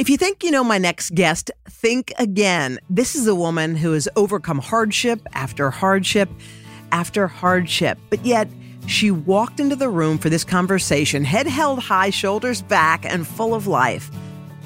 [0.00, 2.78] If you think you know my next guest, think again.
[2.88, 6.30] This is a woman who has overcome hardship after hardship
[6.90, 8.48] after hardship, but yet
[8.86, 13.54] she walked into the room for this conversation, head held high, shoulders back, and full
[13.54, 14.10] of life.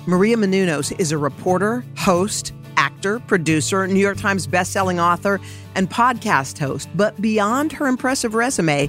[0.07, 5.41] Maria Menounos is a reporter, host, actor, producer, New York Times bestselling author,
[5.75, 6.89] and podcast host.
[6.95, 8.89] But beyond her impressive resume,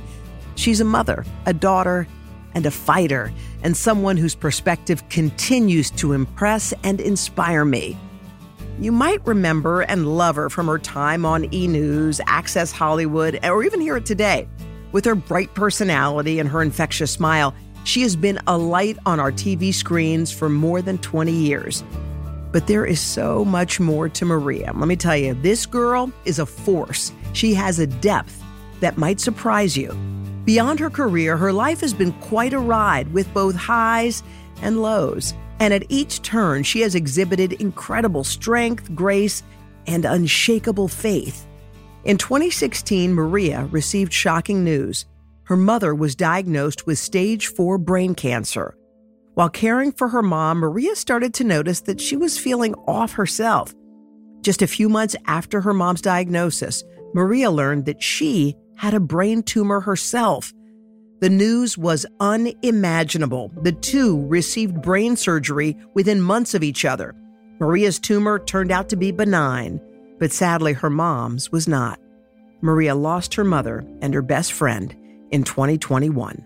[0.54, 2.08] she's a mother, a daughter,
[2.54, 3.34] and a fighter,
[3.66, 7.98] and someone whose perspective continues to impress and inspire me.
[8.80, 11.68] You might remember and love her from her time on E!
[11.68, 14.48] News, Access Hollywood, or even hear it today.
[14.92, 17.56] With her bright personality and her infectious smile,
[17.86, 21.84] she has been a light on our TV screens for more than 20 years.
[22.52, 24.74] But there is so much more to Maria.
[24.76, 27.12] Let me tell you, this girl is a force.
[27.34, 28.44] She has a depth
[28.82, 29.90] that might surprise you.
[30.46, 34.24] Beyond her career, her life has been quite a ride with both highs
[34.62, 35.34] and lows.
[35.60, 39.42] And at each turn, she has exhibited incredible strength, grace,
[39.88, 41.48] and unshakable faith.
[42.04, 45.06] In 2016, Maria received shocking news.
[45.44, 48.76] Her mother was diagnosed with stage 4 brain cancer.
[49.34, 53.74] While caring for her mom, Maria started to notice that she was feeling off herself.
[54.42, 59.44] Just a few months after her mom's diagnosis, Maria learned that she had a brain
[59.44, 60.54] tumor herself.
[61.22, 63.52] The news was unimaginable.
[63.62, 67.16] The two received brain surgery within months of each other.
[67.60, 69.80] Maria's tumor turned out to be benign,
[70.20, 72.00] but sadly, her mom's was not.
[72.62, 74.96] Maria lost her mother and her best friend
[75.32, 76.44] in 2021.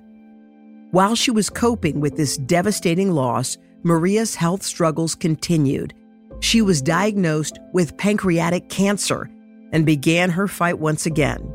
[0.92, 5.94] While she was coping with this devastating loss, Maria's health struggles continued.
[6.42, 9.30] She was diagnosed with pancreatic cancer
[9.72, 11.54] and began her fight once again.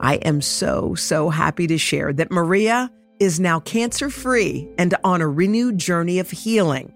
[0.00, 2.90] I am so, so happy to share that Maria
[3.20, 6.92] is now cancer free and on a renewed journey of healing.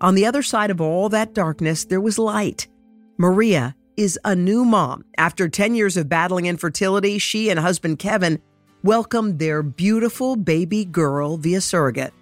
[0.00, 2.68] On the other side of all that darkness, there was light.
[3.16, 5.04] Maria is a new mom.
[5.16, 8.40] After 10 years of battling infertility, she and husband Kevin
[8.84, 12.14] welcomed their beautiful baby girl via surrogate.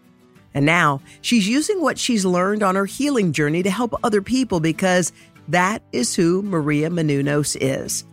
[0.54, 4.58] And now she's using what she's learned on her healing journey to help other people
[4.58, 5.12] because
[5.48, 8.04] that is who Maria Menounos is.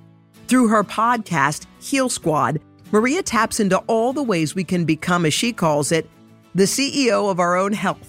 [0.53, 5.33] Through her podcast, Heal Squad, Maria taps into all the ways we can become, as
[5.33, 6.07] she calls it,
[6.53, 8.07] the CEO of our own health.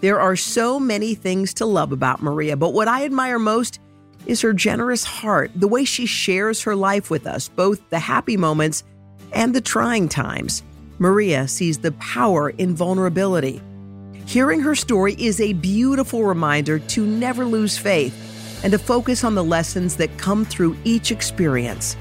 [0.00, 3.78] There are so many things to love about Maria, but what I admire most
[4.26, 8.36] is her generous heart, the way she shares her life with us, both the happy
[8.36, 8.82] moments
[9.30, 10.64] and the trying times.
[10.98, 13.62] Maria sees the power in vulnerability.
[14.26, 18.25] Hearing her story is a beautiful reminder to never lose faith
[18.62, 21.96] and to focus on the lessons that come through each experience.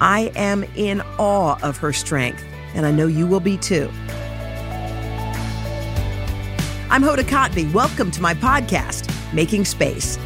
[0.00, 3.90] I am in awe of her strength, and I know you will be too.
[6.88, 7.72] I'm Hoda Kotb.
[7.72, 10.18] Welcome to my podcast, Making Space.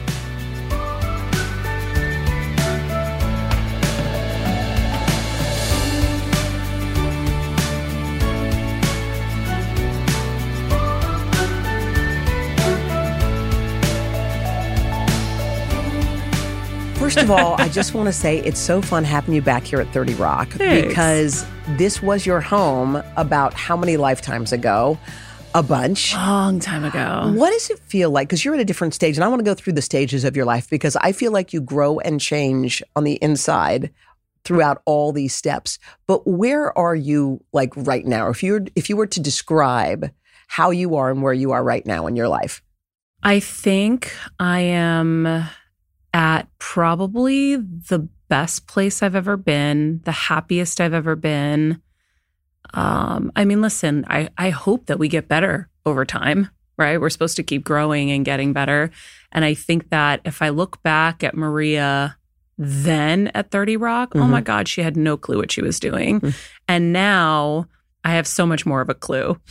[17.10, 19.80] First of all, I just want to say it's so fun having you back here
[19.80, 20.86] at 30 Rock Thanks.
[20.86, 24.96] because this was your home about how many lifetimes ago?
[25.56, 26.14] A bunch.
[26.14, 27.32] Long time ago.
[27.34, 28.28] What does it feel like?
[28.28, 30.36] Because you're at a different stage, and I want to go through the stages of
[30.36, 33.90] your life because I feel like you grow and change on the inside
[34.44, 35.80] throughout all these steps.
[36.06, 38.28] But where are you like right now?
[38.28, 40.12] If you're if you were to describe
[40.46, 42.62] how you are and where you are right now in your life,
[43.24, 45.48] I think I am
[46.12, 51.82] at probably the best place I've ever been, the happiest I've ever been.
[52.74, 57.00] Um, I mean, listen, I, I hope that we get better over time, right?
[57.00, 58.90] We're supposed to keep growing and getting better.
[59.32, 62.16] And I think that if I look back at Maria
[62.62, 66.34] then at 30 Rock, oh my God, she had no clue what she was doing.
[66.68, 67.66] And now
[68.04, 69.40] I have so much more of a clue.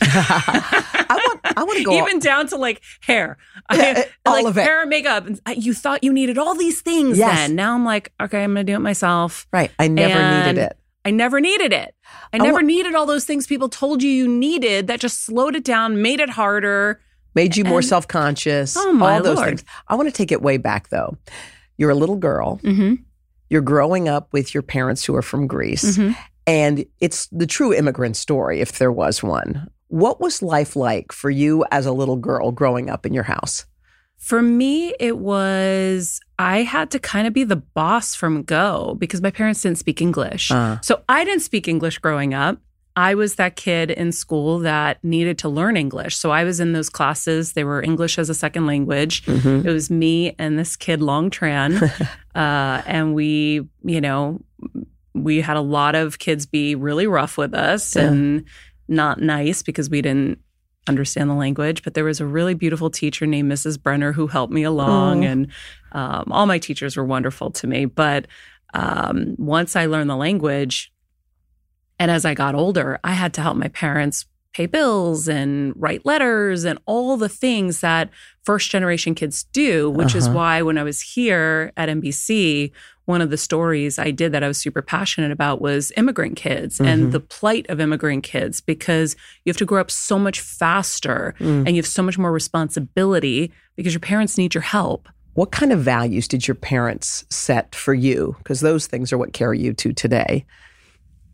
[1.44, 3.38] I want to go even down to like hair,
[3.72, 4.62] Yeah, I, all like of it.
[4.62, 5.26] hair and makeup.
[5.26, 7.18] And I- you thought you needed all these things.
[7.18, 7.36] Yes.
[7.36, 9.46] Then now I'm like, okay, I'm gonna do it myself.
[9.52, 9.70] right.
[9.78, 10.76] I never And needed it.
[11.04, 11.94] I never needed it.
[12.32, 15.56] I never wa- needed all those things people told you you needed that just slowed
[15.56, 17.00] it down, made it harder,
[17.34, 18.76] made you more self conscious.
[18.76, 19.48] Oh my all those Lord.
[19.48, 19.64] things.
[19.88, 21.16] I want to take it way back though.
[21.78, 22.58] You're a little girl.
[22.62, 22.96] Mm-hmm.
[23.48, 25.96] You're growing up with your parents who are from Greece.
[25.96, 26.12] Mm-hmm.
[26.46, 29.70] And it's the true immigrant story, if there was one.
[29.90, 33.66] What was life like for you as a little girl growing up in your house?
[34.18, 39.20] For me, it was I had to kind of be the boss from go because
[39.20, 40.52] my parents didn't speak English.
[40.52, 40.78] Uh.
[40.80, 42.58] So I didn't speak English growing up.
[42.94, 46.16] I was that kid in school that needed to learn English.
[46.16, 47.54] So I was in those classes.
[47.54, 49.24] They were English as a second language.
[49.24, 49.66] Mm-hmm.
[49.66, 51.82] It was me and this kid, Long Tran.
[52.34, 54.40] uh, and we, you know,
[55.14, 58.02] we had a lot of kids be really rough with us yeah.
[58.02, 58.44] and
[58.90, 60.38] not nice because we didn't
[60.86, 61.82] understand the language.
[61.82, 63.80] But there was a really beautiful teacher named Mrs.
[63.80, 65.24] Brenner who helped me along.
[65.24, 65.28] Oh.
[65.28, 65.46] And
[65.92, 67.84] um, all my teachers were wonderful to me.
[67.86, 68.26] But
[68.74, 70.92] um, once I learned the language,
[71.98, 76.04] and as I got older, I had to help my parents pay bills and write
[76.04, 78.10] letters and all the things that
[78.42, 80.18] first generation kids do, which uh-huh.
[80.18, 82.72] is why when I was here at NBC,
[83.10, 86.76] one of the stories I did that I was super passionate about was immigrant kids
[86.76, 86.86] mm-hmm.
[86.86, 91.34] and the plight of immigrant kids because you have to grow up so much faster
[91.38, 91.66] mm.
[91.66, 95.08] and you have so much more responsibility because your parents need your help.
[95.34, 98.36] What kind of values did your parents set for you?
[98.38, 100.46] Because those things are what carry you to today.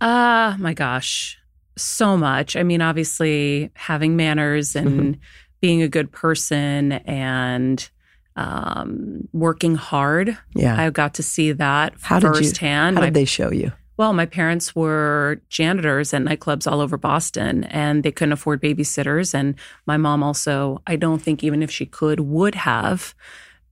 [0.00, 1.38] Ah, uh, my gosh,
[1.76, 2.56] so much.
[2.56, 5.20] I mean, obviously, having manners and mm-hmm.
[5.61, 7.88] being a good person and
[8.37, 10.37] um, working hard.
[10.55, 12.97] Yeah, I got to see that how firsthand.
[12.97, 13.73] Did you, how did my, they show you?
[13.97, 19.33] Well, my parents were janitors at nightclubs all over Boston, and they couldn't afford babysitters.
[19.33, 19.55] And
[19.87, 23.15] my mom also, I don't think even if she could, would have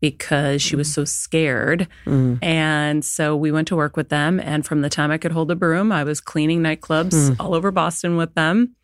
[0.01, 0.95] because she was mm.
[0.95, 1.89] so scared.
[2.05, 2.39] Mm.
[2.43, 4.39] And so we went to work with them.
[4.41, 7.37] And from the time I could hold a broom, I was cleaning nightclubs mm.
[7.41, 8.77] all over Boston with them.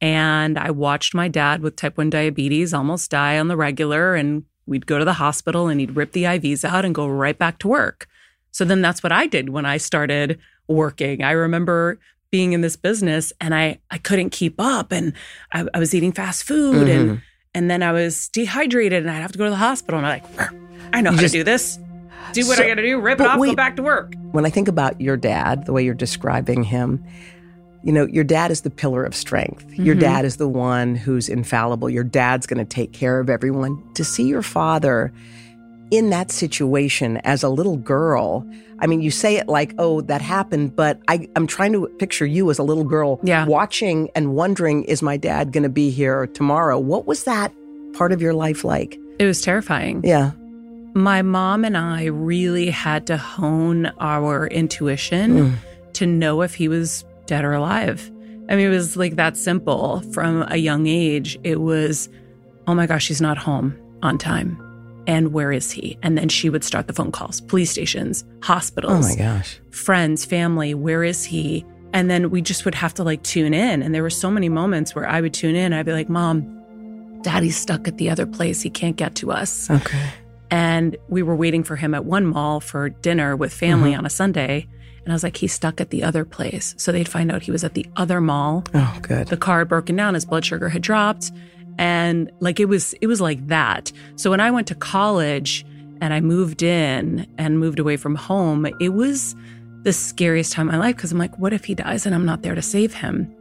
[0.00, 4.14] And I watched my dad with type 1 diabetes almost die on the regular.
[4.14, 7.38] And we'd go to the hospital and he'd rip the IVs out and go right
[7.38, 8.06] back to work.
[8.50, 11.22] So then that's what I did when I started working.
[11.22, 11.98] I remember
[12.30, 15.12] being in this business and I, I couldn't keep up and
[15.52, 17.10] I, I was eating fast food mm-hmm.
[17.10, 17.22] and
[17.54, 19.98] and then I was dehydrated and I'd have to go to the hospital.
[19.98, 20.52] And I'm like,
[20.92, 21.78] I know you how just, to do this.
[22.32, 24.12] Do what so, I got to do, rip it off, wait, go back to work.
[24.32, 27.02] When I think about your dad, the way you're describing him,
[27.88, 29.66] you know, your dad is the pillar of strength.
[29.66, 29.82] Mm-hmm.
[29.86, 31.88] Your dad is the one who's infallible.
[31.88, 33.82] Your dad's going to take care of everyone.
[33.94, 35.10] To see your father
[35.90, 38.46] in that situation as a little girl,
[38.78, 42.26] I mean, you say it like, oh, that happened, but I, am trying to picture
[42.26, 43.46] you as a little girl yeah.
[43.46, 46.78] watching and wondering, is my dad going to be here tomorrow?
[46.78, 47.54] What was that
[47.94, 49.00] part of your life like?
[49.18, 50.02] It was terrifying.
[50.04, 50.32] Yeah.
[50.92, 55.54] My mom and I really had to hone our intuition mm.
[55.94, 58.10] to know if he was dead or alive.
[58.48, 61.38] I mean, it was like that simple from a young age.
[61.44, 62.08] It was,
[62.66, 64.60] oh my gosh, he's not home on time
[65.08, 65.98] and where is he?
[66.02, 69.06] And then she would start the phone calls, police stations, hospitals.
[69.06, 69.58] Oh my gosh.
[69.70, 71.64] Friends, family, where is he?
[71.94, 73.82] And then we just would have to like tune in.
[73.82, 75.72] And there were so many moments where I would tune in.
[75.72, 78.60] I'd be like, Mom, Daddy's stuck at the other place.
[78.60, 79.70] He can't get to us.
[79.70, 80.10] Okay.
[80.50, 84.00] And we were waiting for him at one mall for dinner with family mm-hmm.
[84.00, 84.68] on a Sunday.
[85.08, 86.74] And I was like, he's stuck at the other place.
[86.76, 88.62] So they'd find out he was at the other mall.
[88.74, 89.28] Oh, good.
[89.28, 91.32] The car had broken down, his blood sugar had dropped
[91.78, 95.64] and like it was it was like that so when i went to college
[96.00, 99.34] and i moved in and moved away from home it was
[99.84, 102.26] the scariest time of my life because i'm like what if he dies and i'm
[102.26, 103.32] not there to save him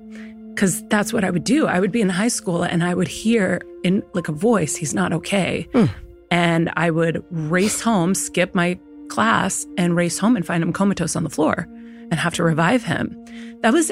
[0.54, 3.08] because that's what i would do i would be in high school and i would
[3.08, 5.90] hear in like a voice he's not okay mm.
[6.30, 11.16] and i would race home skip my class and race home and find him comatose
[11.16, 11.68] on the floor
[12.10, 13.16] and have to revive him
[13.62, 13.92] that was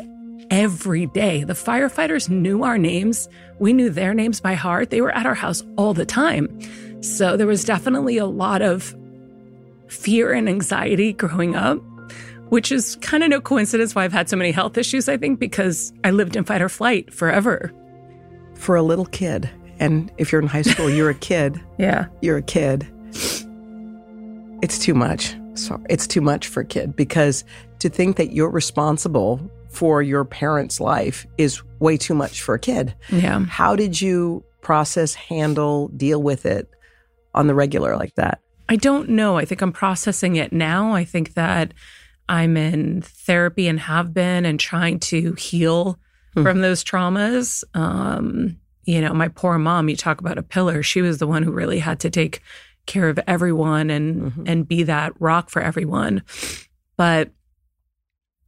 [0.52, 1.44] every day.
[1.44, 3.28] The firefighters knew our names.
[3.60, 4.90] We knew their names by heart.
[4.90, 6.60] They were at our house all the time.
[7.02, 8.96] So there was definitely a lot of
[9.88, 11.80] fear and anxiety growing up,
[12.50, 15.40] which is kind of no coincidence why I've had so many health issues, I think,
[15.40, 17.72] because I lived in fight or flight forever.
[18.56, 21.62] For a little kid, and if you're in high school, you're a kid.
[21.78, 22.06] yeah.
[22.22, 22.88] You're a kid.
[24.66, 25.36] It's too much.
[25.54, 25.84] Sorry.
[25.92, 27.44] It's too much for a kid because
[27.78, 32.60] to think that you're responsible for your parents' life is way too much for a
[32.60, 32.96] kid.
[33.12, 33.46] Yeah.
[33.46, 36.68] How did you process, handle, deal with it
[37.36, 38.40] on the regular like that?
[38.68, 39.38] I don't know.
[39.38, 40.94] I think I'm processing it now.
[40.94, 41.72] I think that
[42.28, 46.00] I'm in therapy and have been and trying to heal
[46.34, 46.42] hmm.
[46.42, 47.64] from those traumas.
[47.76, 50.82] Um, you know, my poor mom, you talk about a pillar.
[50.82, 52.42] She was the one who really had to take
[52.86, 54.44] care of everyone and mm-hmm.
[54.48, 56.22] and be that rock for everyone.
[56.98, 57.32] But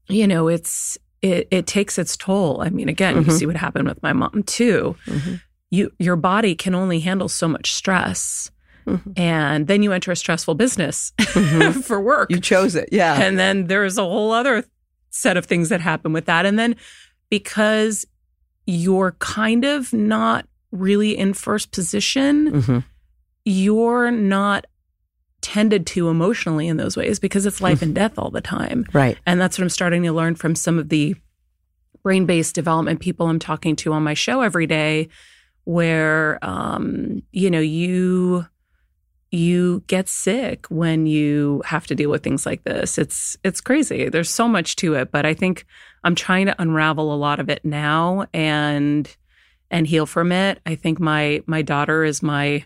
[0.07, 2.61] you know, it's it it takes its toll.
[2.61, 3.25] I mean, again, Mhm.
[3.25, 4.95] you see what happened with my mom too.
[5.05, 5.41] Mhm.
[5.69, 8.51] You your body can only handle so much stress.
[8.85, 9.19] Mhm.
[9.19, 11.83] And then you enter a stressful business Mhm.
[11.87, 12.31] for work.
[12.31, 12.89] You chose it.
[12.91, 13.19] Yeah.
[13.21, 14.63] And then there's a whole other
[15.09, 16.45] set of things that happen with that.
[16.45, 16.75] And then
[17.29, 18.05] because
[18.65, 22.83] you're kind of not really in first position, Mhm.
[23.47, 24.67] You're not
[25.39, 28.85] tended to emotionally in those ways because it's life and death all the time.
[28.91, 29.17] Right.
[29.25, 31.15] And that's what I'm starting to learn from some of the
[32.03, 35.07] brain based development people I'm talking to on my show every day,
[35.63, 38.45] where, um, you know, you
[39.31, 42.97] you get sick when you have to deal with things like this.
[42.97, 44.09] It's it's crazy.
[44.09, 45.65] There's so much to it, but I think
[46.03, 49.15] I'm trying to unravel a lot of it now and
[49.71, 50.59] and heal from it.
[50.65, 52.65] I think my my daughter is my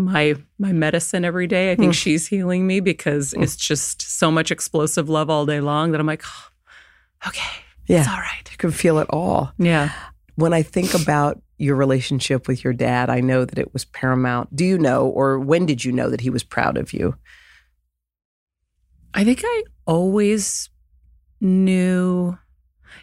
[0.00, 1.72] my my medicine every day.
[1.72, 1.96] I think Mm.
[2.02, 6.06] she's healing me because it's just so much explosive love all day long that I'm
[6.06, 7.50] like, "Oh, okay,
[7.86, 8.00] Yeah.
[8.00, 8.48] it's all right.
[8.50, 9.52] You can feel it all.
[9.58, 9.92] Yeah.
[10.36, 14.54] When I think about your relationship with your dad, I know that it was paramount.
[14.56, 17.16] Do you know, or when did you know that he was proud of you?
[19.12, 20.70] I think I always
[21.40, 22.38] knew,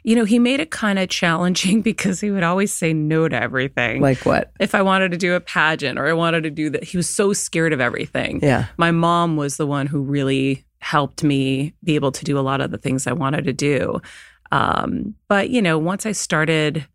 [0.03, 3.41] you know, he made it kind of challenging because he would always say no to
[3.41, 4.01] everything.
[4.01, 4.51] Like what?
[4.60, 7.10] if I wanted to do a pageant or I wanted to do that, he was
[7.10, 8.39] so scared of everything.
[8.41, 8.67] Yeah.
[8.77, 12.62] My mom was the one who really helped me be able to do a lot
[12.62, 14.00] of the things I wanted to do.
[14.51, 16.88] Um, but, you know, once I started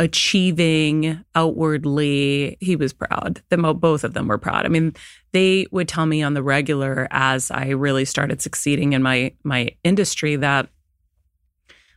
[0.00, 3.42] achieving outwardly, he was proud.
[3.50, 4.64] Them both of them were proud.
[4.64, 4.94] I mean,
[5.32, 9.76] they would tell me on the regular as I really started succeeding in my my
[9.84, 10.70] industry that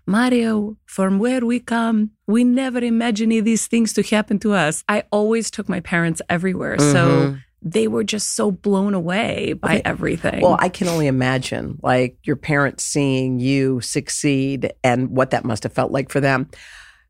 [0.06, 4.84] Mario, from where we come, we never imagined these things to happen to us.
[4.90, 6.78] I always took my parents everywhere.
[6.80, 7.40] So Mhm.
[7.62, 9.82] they were just so blown away by Okay.
[9.86, 10.42] everything.
[10.42, 15.64] Well, I can only imagine, like your parents seeing you succeed and what that must
[15.64, 16.50] have felt like for them.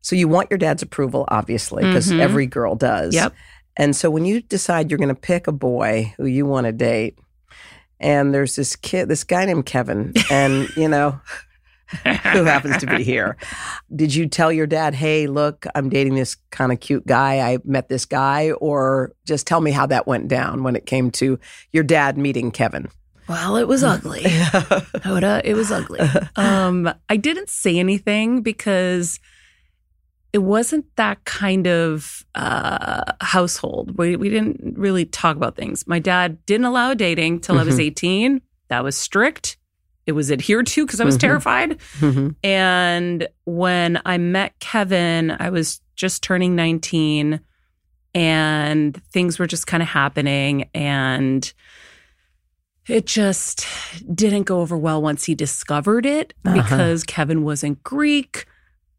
[0.00, 2.20] So you want your dad's approval, obviously, because Mhm.
[2.20, 3.14] every girl does.
[3.14, 3.32] Yep.
[3.76, 6.72] And so when you decide you're going to pick a boy who you want to
[6.72, 7.16] date,
[7.98, 11.18] and there's this kid, this guy named Kevin, and you know,
[12.32, 13.36] who happens to be here.
[13.94, 17.40] Did you tell your dad, hey, look, I'm dating this kind of cute guy.
[17.40, 21.10] I met this guy, or just tell me how that went down when it came
[21.12, 21.38] to
[21.72, 22.88] your dad meeting Kevin?
[23.28, 24.20] well, it was ugly.
[24.20, 26.00] Hoda, it was ugly.
[26.36, 29.18] Um, I didn't say anything because
[30.34, 33.96] it wasn't that kind of uh, household.
[33.96, 35.86] We we didn't really talk about things.
[35.86, 37.84] My dad didn't allow dating till I was Mhm.
[37.84, 38.40] 18.
[38.68, 39.56] That was strict.
[40.06, 41.20] It was adhered to because I was Mhm.
[41.20, 41.78] terrified.
[42.00, 42.34] Mhm.
[42.44, 47.40] And when I met Kevin, I was just turning 19
[48.14, 50.68] and things were just kind of happening.
[50.74, 51.50] And
[52.86, 53.66] it just
[54.14, 56.54] didn't go over well once he discovered it Uh-huh.
[56.62, 58.46] because Kevin wasn't Greek.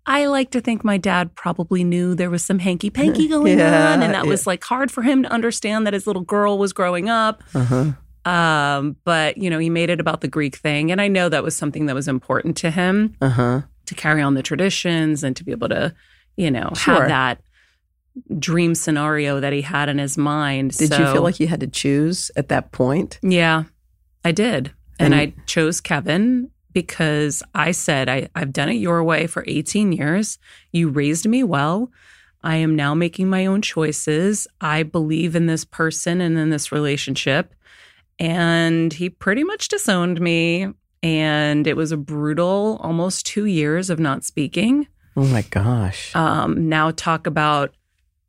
[0.08, 3.94] I like to think my dad probably knew there was some hanky panky going Yeah,
[3.94, 4.30] on, and that yeah.
[4.30, 7.44] was like hard for him to understand that his little girl was growing up.
[7.54, 7.92] Uh-huh.
[8.26, 11.44] Um, but you know, he made it about the Greek thing, and I know that
[11.44, 13.62] was something that was important to him Uh-huh.
[13.86, 15.94] to carry on the traditions and to be able to,
[16.36, 16.96] you know, Sure.
[17.02, 17.42] have that
[18.40, 20.72] dream scenario that he had in his mind.
[20.78, 23.20] Did you feel like you had to choose at that point?
[23.22, 23.64] Yeah,
[24.24, 24.72] I did.
[24.98, 29.44] And, And- I chose Kevin because I said, I, I've done it your way for
[29.48, 30.38] 18 years.
[30.72, 31.92] You raised me well.
[32.44, 34.48] I am now making my own choices.
[34.62, 37.54] I believe in this person and in this relationship.
[38.20, 40.68] And he pretty much disowned me.
[41.04, 44.88] And it was a brutal almost two years of not speaking.
[45.16, 46.16] Oh my gosh.
[46.16, 47.74] Um, now, talk about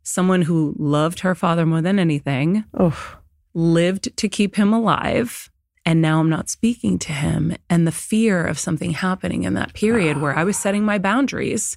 [0.07, 3.19] someone who loved her father more than anything oh.
[3.55, 5.51] lived to keep him alive
[5.85, 9.75] and now I'm not speaking to him and the fear of something happening in that
[9.75, 11.77] period where I was setting my boundaries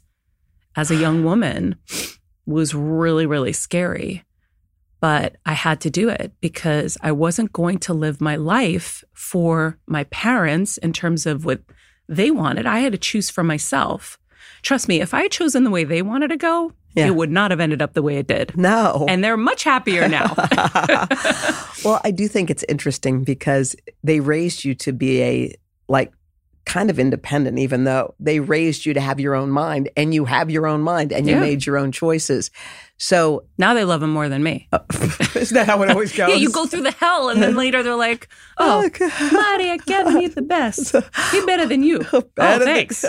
[0.75, 1.75] as a young woman
[2.45, 4.23] was really really scary
[4.99, 9.77] but I had to do it because I wasn't going to live my life for
[9.87, 11.61] my parents in terms of what
[12.07, 14.17] they wanted I had to choose for myself
[14.61, 17.07] trust me if I had chosen the way they wanted to go Yeah.
[17.07, 19.05] it would not have ended up the way it did No.
[19.07, 20.33] and they're much happier now
[21.85, 25.55] well, I do think it's interesting because they raised you to be a
[25.87, 26.11] like
[26.69, 30.25] kind of independent, even though they raised you to have your own mind and you
[30.25, 31.39] have your own mind and you Yeah.
[31.41, 32.51] made your own choices.
[32.97, 34.67] So Now they love him more than me.
[35.35, 36.29] isn't that how it always goes?
[36.31, 39.09] Yeah, you go through the hell, and then later they're like, "Oh, oh Okay.
[39.31, 40.95] Maria, get me the best.
[41.31, 43.05] He better than you." Better oh, than- thanks.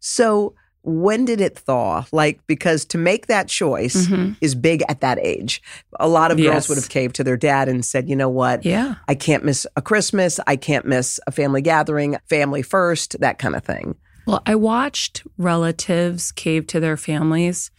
[0.00, 0.54] So
[0.88, 2.04] when did it thaw?
[2.12, 4.36] Like, because to make that choice Mhm.
[4.40, 5.62] is big at that age.
[6.00, 8.64] A lot of girls would have caved to their dad and said, you know what?
[8.64, 8.94] Yeah.
[9.06, 10.40] I can't miss a Christmas.
[10.46, 13.96] I can't miss a family gathering, family first, that kind of thing.
[14.26, 17.70] Well, I watched relatives cave to their families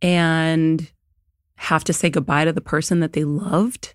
[0.00, 0.90] and
[1.56, 3.94] have to say goodbye to the person that they loved.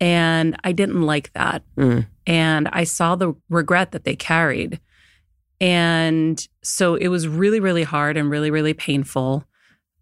[0.00, 1.62] And I didn't like that.
[1.76, 2.06] Mm.
[2.26, 4.80] And I saw the regret that they carried.
[5.60, 9.44] And so it was really, really hard and really, really painful.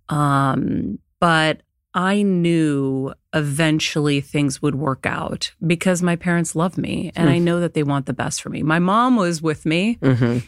[0.09, 1.63] Um, but
[1.95, 7.35] I knew eventually things would work out because my parents love me and Hmm.
[7.35, 8.63] I know that they want the best for me.
[8.63, 10.39] My mom was with me hmm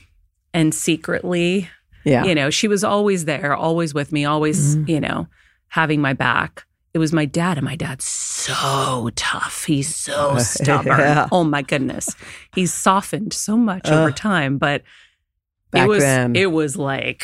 [0.54, 1.68] and secretly
[2.04, 2.24] Yeah.
[2.24, 4.88] you know, she was always there, always with me, always, Mhm.
[4.88, 5.26] you know,
[5.68, 6.64] having my back.
[6.98, 9.66] It was my dad, and my dad's so tough.
[9.66, 10.98] He's so stubborn.
[10.98, 11.28] Yeah.
[11.30, 12.16] Oh my goodness.
[12.56, 14.12] He's softened so much over uh.
[14.12, 14.82] time, but
[15.70, 16.34] Back it was then.
[16.34, 17.22] it was like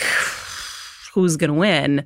[1.13, 2.05] who's gonna win?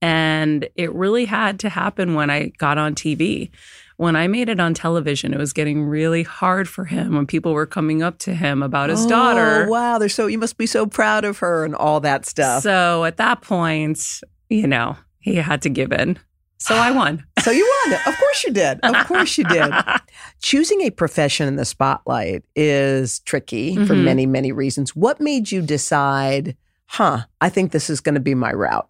[0.00, 3.50] And it really had to happen when I got on TV.
[3.96, 7.54] When I made it on television, it was getting really hard for him when people
[7.54, 9.66] were coming up to him about his Oh, daughter.
[9.68, 12.62] Wow, they're so you must be so proud of her and all that stuff.
[12.62, 16.16] So at that point, you know, he had to give in.
[16.60, 17.24] So I won.
[17.40, 17.98] So you won.
[18.06, 18.80] Of course you did.
[18.82, 19.72] Of course you did.
[20.42, 24.04] Choosing a profession in the spotlight is tricky for Mhm.
[24.04, 24.94] many, many reasons.
[24.94, 26.54] What made you decide,
[26.86, 28.86] huh, I think this is going to be my route?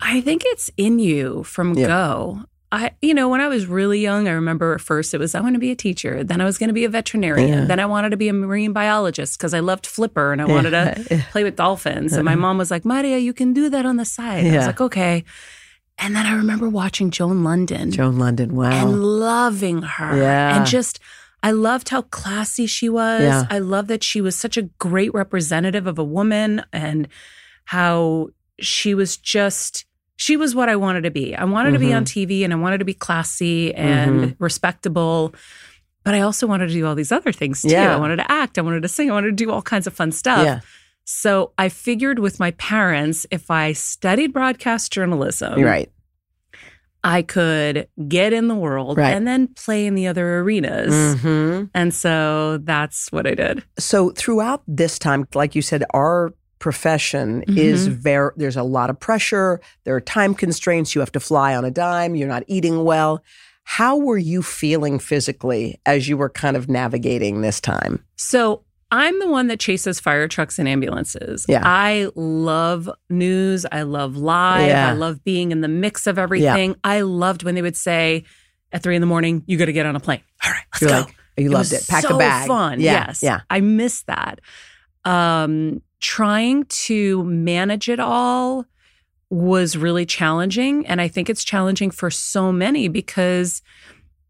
[0.00, 1.88] I think it's in you from Yeah.
[1.88, 2.40] go.
[2.72, 5.40] I, you know, when I was really young, I remember at first it was I
[5.40, 6.24] want to be a teacher.
[6.24, 7.48] Then I was going to be a veterinarian.
[7.60, 7.64] Yeah.
[7.66, 10.70] Then I wanted to be a marine biologist because I loved flipper and I wanted
[10.70, 11.22] to Yeah.
[11.32, 12.12] play with dolphins.
[12.14, 14.46] And my mom was like, Maria, you can do that on the side.
[14.46, 15.24] I was like, okay.
[15.98, 17.90] And then I remember watching Joan Lunden.
[17.92, 18.70] Joan Lunden, wow.
[18.70, 20.16] and loving her.
[20.16, 20.56] Yeah.
[20.56, 21.00] And just,
[21.42, 23.22] I loved how classy she was.
[23.22, 23.46] Yeah.
[23.50, 27.08] I love that she was such a great representative of a woman and
[27.64, 28.28] how
[28.60, 29.84] she was just,
[30.16, 31.34] she was what I wanted to be.
[31.34, 34.36] I wanted to be on TV and I wanted to be classy and Mhm.
[34.38, 35.34] respectable.
[36.04, 37.68] But I also wanted to do all these other things too.
[37.68, 37.94] Yeah.
[37.94, 38.56] I wanted to act.
[38.58, 39.10] I wanted to sing.
[39.10, 40.44] I wanted to do all kinds of fun stuff.
[40.44, 40.60] yeah,
[41.10, 45.90] So I figured with my parents, if I studied broadcast journalism, right.
[47.02, 49.14] I could get in the world Right.
[49.16, 51.18] and then play in the other arenas.
[51.22, 53.62] hmm And so that's what I did.
[53.78, 57.92] So throughout this time, like you said, our profession is Mhm.
[57.92, 61.64] very there's a lot of pressure there are time constraints you have to fly on
[61.64, 63.22] a dime you're not eating well
[63.62, 69.18] how were you feeling physically as you were kind of navigating this time So I'm
[69.20, 71.44] the one that chases fire trucks and ambulances.
[71.48, 71.62] Yeah.
[71.62, 73.66] I love news.
[73.70, 74.68] I love live.
[74.68, 74.88] Yeah.
[74.88, 76.74] I love being in the mix of everything.
[76.82, 78.24] I loved when they would say
[78.72, 80.22] at three in the morning, you got to get on a plane.
[80.44, 81.00] All right, let's You're go.
[81.00, 83.22] like, you It loved it pack so a bag Fun, yeah yes.
[83.22, 84.40] yeah I miss that.
[85.04, 88.66] Um, trying to manage it all
[89.30, 93.62] was really challenging, and I think it's challenging for so many because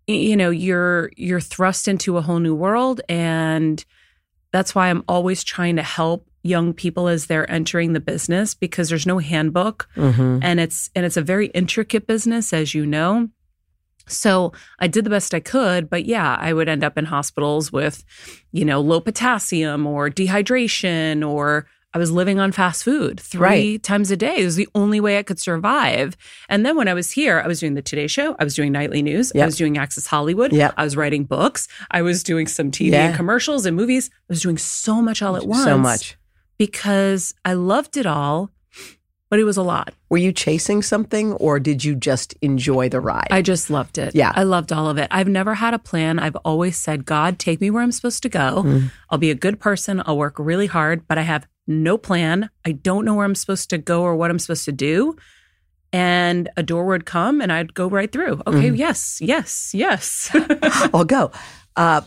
[0.07, 3.85] you know you're you're thrust into a whole new world, and
[4.53, 8.89] that's why I'm always trying to help young people as they're entering the business because
[8.89, 10.39] there's no handbook mm-hmm.
[10.43, 13.29] and it's and it's a very intricate business as you know
[14.07, 17.73] so i did the best i could but yeah i would end up in hospitals
[17.73, 18.05] with
[18.53, 23.83] you know low potassium or dehydration or i was living on fast food three Right.
[23.83, 26.17] times a day it was the only way i could survive
[26.49, 28.73] and then when i was here i was doing the today show i was doing
[28.73, 30.75] nightly news i was doing access hollywood Yep.
[30.77, 33.07] i was writing books i was doing some tv Yeah.
[33.09, 36.17] and commercials and movies i was doing so much all at once so much
[36.59, 38.51] because i loved it all
[39.31, 43.01] but it was a lot were you chasing something or did you just enjoy the
[43.01, 44.15] ride I just loved it.
[44.15, 44.33] Yeah.
[44.35, 45.07] I loved all of it.
[45.11, 46.19] I've never had a plan.
[46.19, 48.63] I've always said, God, take me where I'm supposed to go.
[48.65, 48.91] Mm.
[49.11, 50.03] I'll be a good person.
[50.07, 52.51] I'll work really hard, but I have no plan.
[52.65, 55.15] I don't know where I'm supposed to go or what I'm supposed to do.
[55.93, 58.43] And a door would come and I'd go right through.
[58.47, 58.77] Okay, Mhm.
[58.79, 60.31] yes, yes, yes.
[60.95, 61.31] i'll go
[61.77, 62.01] uh,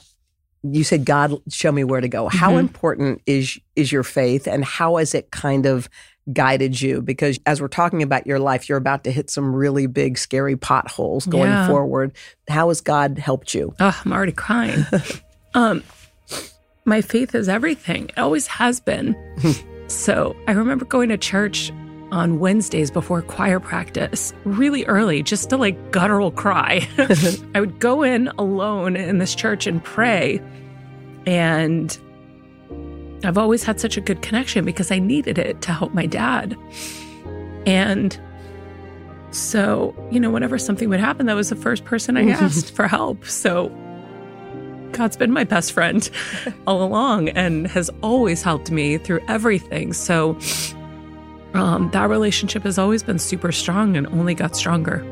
[0.63, 2.60] you said god show me where to go how Mhm.
[2.60, 5.89] important is is your faith and how has it kind of
[6.32, 9.88] guided you because as we're talking about your life you're about to hit some really
[9.88, 11.65] big scary potholes going Yeah.
[11.67, 12.12] forward
[12.47, 14.86] how has god helped you oh, I'm already crying.
[15.56, 15.82] um,
[16.85, 18.09] my faith is everything.
[18.09, 19.15] It always has been.
[19.87, 21.71] so I remember going to church
[22.11, 26.87] on Wednesdays before choir practice really early just to like guttural cry.
[27.55, 30.41] I would go in alone in this church and pray.
[31.25, 31.97] And
[33.23, 36.57] I've always had such a good connection because I needed it to help my dad.
[37.65, 38.19] And
[39.29, 42.87] so, you know, whenever something would happen, that was the first person I asked for
[42.87, 43.25] help.
[43.25, 43.69] So
[44.91, 46.10] God's been my best friend
[46.67, 49.93] all along and has always helped me through everything.
[49.93, 50.38] So
[51.54, 55.04] um, that relationship has always been super strong and only got stronger.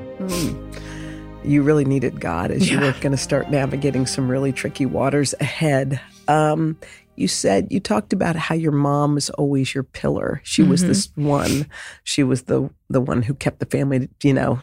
[1.44, 5.34] You really needed God as you were going to start navigating some really tricky waters
[5.40, 6.00] ahead.
[6.28, 6.78] Um,
[7.16, 10.42] you said you talked about how your mom was always your pillar.
[10.44, 10.88] She was Mhm.
[10.88, 11.68] this one.
[12.04, 14.62] She was the the one who kept the family, you know,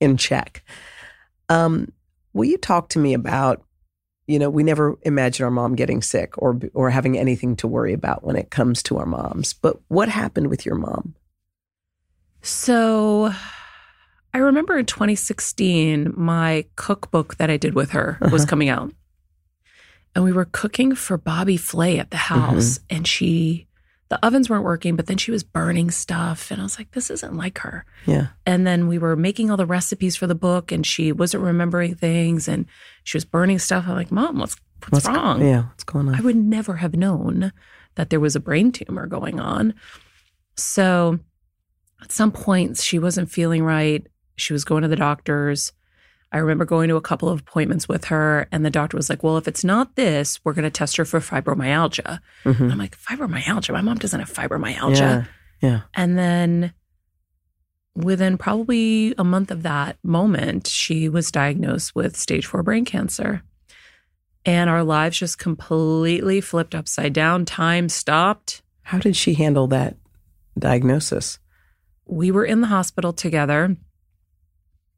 [0.00, 0.62] in check.
[1.48, 1.92] Um,
[2.32, 3.62] will you talk to me about?
[4.26, 7.92] You know, we never imagine our mom getting sick or or having anything to worry
[7.92, 9.52] about when it comes to our moms.
[9.52, 11.14] But what happened with your mom?
[12.42, 13.32] So
[14.34, 18.46] I remember in 2016, my cookbook that I did with her was Uh-huh.
[18.50, 18.92] coming out.
[20.14, 22.80] And we were cooking for Bobby Flay at the house.
[22.88, 23.65] And she,
[24.08, 26.50] the ovens weren't working, but then she was burning stuff.
[26.50, 27.84] And I was like, this isn't like her.
[28.06, 31.42] Yeah, And then we were making all the recipes for the book and she wasn't
[31.42, 32.66] remembering things and
[33.02, 33.84] she was burning stuff.
[33.88, 34.56] I'm like, Mom, what's,
[34.90, 35.44] what's, wrong?
[35.44, 36.14] Yeah, what's going on?
[36.14, 37.52] I would never have known
[37.96, 39.74] that there was a brain tumor going on.
[40.56, 41.18] So
[42.00, 44.06] at some points, she wasn't feeling right.
[44.36, 45.72] She was going to the doctors.
[46.32, 49.22] I remember going to a couple of appointments with her, and the doctor was like,
[49.22, 52.18] Well, if it's not this, we're going to test her for fibromyalgia.
[52.44, 52.72] Mhm.
[52.72, 53.72] I'm like, Fibromyalgia?
[53.72, 54.96] My mom doesn't have fibromyalgia.
[54.98, 55.24] Yeah,
[55.62, 55.80] yeah.
[55.94, 56.72] And then
[57.94, 63.42] within probably a month of that moment, she was diagnosed with stage four brain cancer.
[64.44, 67.44] And our lives just completely flipped upside down.
[67.44, 68.62] Time stopped.
[68.82, 69.96] How did she handle that
[70.58, 71.38] diagnosis?
[72.06, 73.76] We were in the hospital together.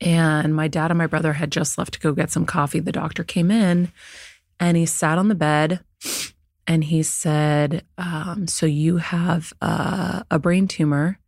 [0.00, 2.80] And my dad and my brother had just left to go get some coffee.
[2.80, 3.90] The doctor came in
[4.60, 5.80] and he sat on the bed
[6.66, 11.18] and he said, um, So you have uh, a brain tumor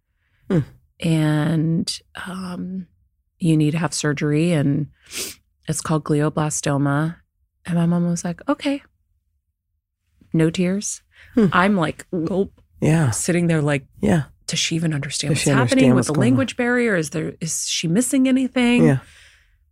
[0.48, 0.61] Hmm.
[1.00, 2.87] and um,
[3.38, 4.88] you need to have surgery, and
[5.68, 7.16] it's called glioblastoma.
[7.64, 8.83] And my mom was like, Okay.
[10.33, 11.02] No tears.
[11.35, 11.46] Hmm.
[11.52, 15.94] I'm like, gulp, Yeah, sitting there like, yeah, does she even understand Does what's happening
[15.94, 16.30] what's with the going on?
[16.32, 16.94] language barrier?
[16.96, 18.84] Is there is she missing anything?
[18.84, 18.98] yeah.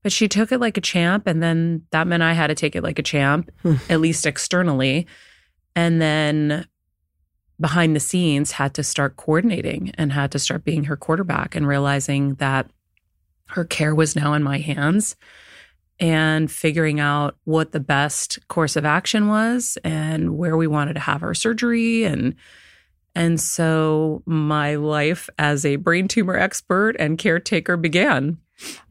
[0.03, 2.77] But she took it like a champ, and then that meant I had to take
[2.77, 3.75] it like a champ, Hmm.
[3.91, 5.07] at least externally.
[5.75, 6.67] And then
[7.61, 11.67] behind the scenes, had to start coordinating and had to start being her quarterback and
[11.67, 12.71] realizing that
[13.49, 15.17] her care was now in my hands
[15.99, 21.01] and figuring out what the best course of action was and where we wanted to
[21.01, 22.37] have our surgery and
[23.19, 28.39] and so my life as a brain tumor expert and caretaker began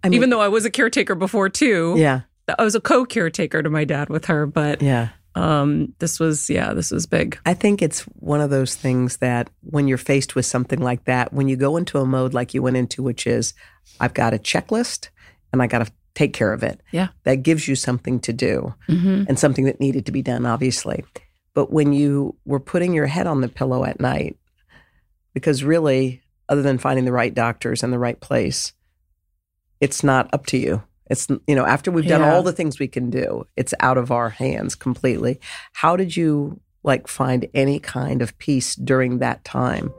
[0.03, 1.95] I mean, even though I was a caretaker before too.
[1.97, 2.21] yeah,
[2.59, 5.09] I was a co-caretaker to my dad with her, but yeah.
[5.35, 7.37] um this was yeah, this was big.
[7.45, 11.33] I think it's one of those things that when you're faced with something like that,
[11.33, 13.53] when you go into a mode like you went into, which is,
[13.99, 15.09] I've got a checklist
[15.51, 16.81] and I got to take care of it.
[16.91, 17.09] Yeah.
[17.25, 19.23] That gives you something to do Mm-hmm.
[19.27, 21.03] and something that needed to be done, obviously.
[21.57, 24.37] But when you were putting your head on the pillow at night,
[25.33, 28.73] because really, other than finding the right doctors and the right place,
[29.81, 30.83] it's not up to you.
[31.09, 32.31] It's, you know, after we've done Yeah.
[32.31, 35.39] all the things we can do, it's out of our hands completely.
[35.73, 39.91] How did you like find any kind of peace during that time?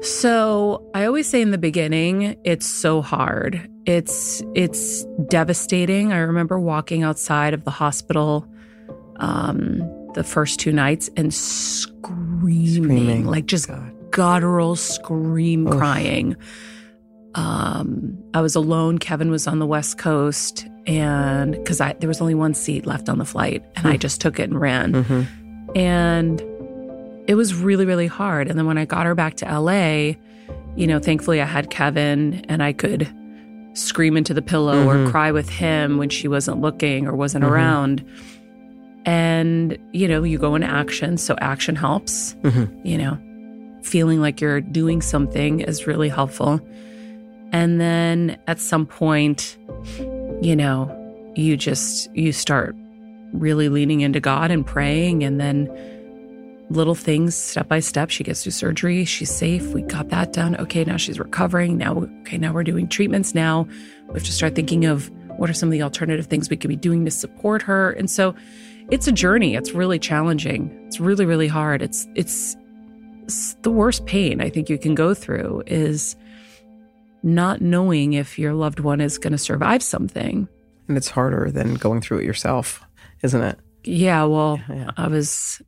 [0.00, 3.68] So I always say in the beginning, it's so hard.
[3.84, 6.10] It's it's devastating.
[6.10, 8.48] I remember walking outside of the hospital
[9.16, 9.82] um,
[10.14, 13.24] the first two nights and screaming, Screaming.
[13.26, 13.92] like just God.
[14.10, 15.76] guttural scream Oof.
[15.78, 16.36] crying.
[17.34, 18.98] Um, I was alone.
[18.98, 23.08] Kevin was on the West Coast, and because I there was only one seat left
[23.08, 23.98] on the flight, and I Hmm.
[23.98, 24.92] just took it and ran.
[24.92, 25.76] Mm-hmm.
[25.78, 26.40] And
[27.26, 28.48] it was really, really hard.
[28.48, 30.16] And then when I got her back to LA,
[30.76, 33.08] you know, thankfully I had Kevin and I could
[33.74, 35.06] scream into the pillow Mhm.
[35.06, 37.48] or cry with him when she wasn't looking or wasn't Mhm.
[37.50, 38.04] around.
[39.04, 41.16] And, you know, you go into action.
[41.16, 42.70] So action helps, Mhm.
[42.84, 43.18] you know,
[43.82, 46.60] feeling like you're doing something is really helpful.
[47.52, 49.56] And then at some point,
[50.40, 50.90] you know,
[51.34, 52.76] you just, you start
[53.32, 55.24] really leaning into God and praying.
[55.24, 55.68] And then
[56.70, 58.08] little things step by step.
[58.08, 59.04] She gets through surgery.
[59.04, 59.74] She's safe.
[59.74, 60.56] We got that done.
[60.56, 61.76] Okay, now she's recovering.
[61.76, 63.34] Now, okay, now we're doing treatments.
[63.34, 63.66] Now
[64.08, 66.68] we have to start thinking of what are some of the alternative things we could
[66.68, 67.90] be doing to support her.
[67.90, 68.34] And so
[68.90, 69.54] it's a journey.
[69.54, 70.70] It's really challenging.
[70.86, 71.82] It's really, really hard.
[71.82, 72.56] It's, it's,
[73.24, 76.16] it's the worst pain I think you can go through is
[77.22, 80.48] not knowing if your loved one is going to survive something.
[80.88, 82.84] And it's harder than going through it yourself,
[83.22, 83.58] isn't it?
[83.84, 84.90] Yeah, well, Yeah.
[84.96, 85.62] I was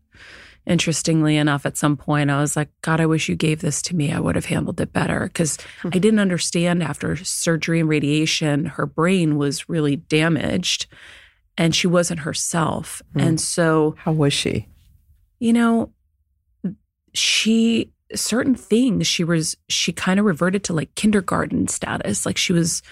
[0.66, 3.94] interestingly enough at some point I was like, God, I wish you gave this to
[3.96, 4.10] me.
[4.12, 5.88] I would have handled it better because Hmm.
[5.92, 10.86] I didn't understand after surgery and radiation, her brain was really damaged
[11.56, 13.02] and she wasn't herself.
[13.12, 13.20] Hmm.
[13.20, 14.68] And so, How was she?
[15.40, 15.90] you know,
[17.12, 22.52] she certain things she was she kind of reverted to like kindergarten status like she
[22.52, 22.82] was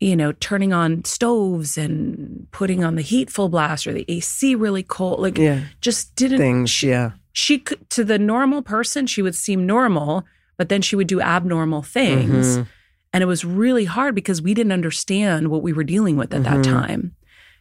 [0.00, 4.54] you know turning on stoves and putting on the heat full blast or the AC
[4.54, 5.64] really cold like Yeah.
[5.80, 6.70] just didn't Things.
[6.70, 7.12] she, Yeah.
[7.32, 10.24] she could to the normal person she would seem normal
[10.56, 12.66] but then she would do abnormal things Mhm.
[13.12, 16.42] and it was really hard because we didn't understand what we were dealing with at
[16.42, 16.44] Mhm.
[16.44, 17.16] that time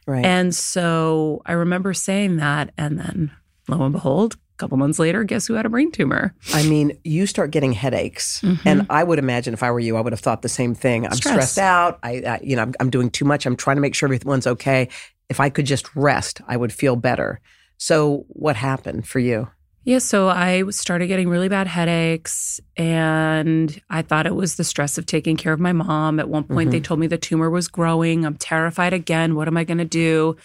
[0.05, 0.25] Right.
[0.25, 2.71] and so I remember saying that.
[2.77, 3.31] And then
[3.67, 6.33] lo and behold, a couple months later, guess who had a brain tumor?
[6.53, 8.59] I mean, you start getting headaches, Mhm.
[8.65, 11.05] and I would imagine if I were you, I would have thought the same thing.
[11.05, 11.33] I'm Stress.
[11.33, 11.99] stressed out.
[12.03, 13.45] I, I you know, I'm, I'm doing too much.
[13.45, 14.89] I'm trying to make sure everyone's okay.
[15.29, 17.39] If I could just rest, I would feel better.
[17.77, 19.47] So, what happened for you?
[19.85, 19.97] Yeah.
[19.99, 22.59] So I started getting really bad headaches.
[22.77, 26.19] And I thought it was the stress of taking care of my mom.
[26.19, 28.25] At one point, they told me the tumor was growing.
[28.25, 29.35] I'm terrified again.
[29.35, 30.37] What am I going to do?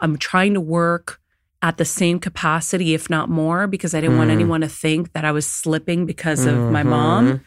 [0.00, 1.20] I'm trying to work
[1.62, 4.34] at the same capacity, if not more, because I didn't want Mm.
[4.34, 7.28] anyone to think that I was slipping because of my mom.
[7.28, 7.40] Mhm.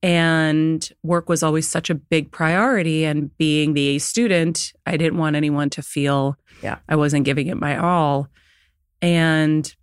[0.00, 5.18] and work was always such a big priority and being the A student I didn't
[5.18, 6.76] want anyone to feel Yeah.
[6.88, 8.28] I wasn't giving it my all
[9.02, 9.74] and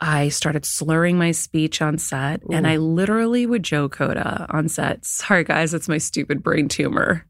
[0.00, 5.04] I started slurring my speech on set and I literally would joke Hoda on set
[5.04, 7.26] sorry guys it's my stupid brain tumor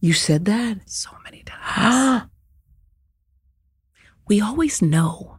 [0.00, 0.78] You said that?
[0.88, 2.28] so many times
[4.28, 5.38] we always know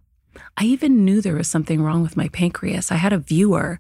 [0.58, 3.80] I even knew there was something wrong with my pancreas I had a viewer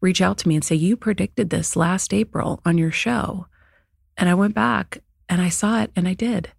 [0.00, 3.46] reach out to me and say, You predicted this last April on your show.
[4.16, 6.52] And I went back and I saw it and I did.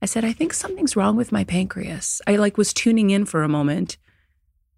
[0.00, 2.20] I said, I think something's wrong with my pancreas.
[2.26, 3.96] I like was tuning in for a moment.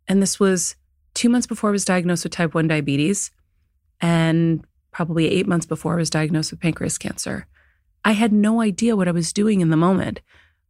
[0.09, 0.77] And this was
[1.14, 3.31] two months before I was diagnosed with type 1 diabetes
[4.01, 7.47] and probably eight months before I was diagnosed with pancreas cancer.
[8.05, 10.21] I had no idea what I was doing in the moment,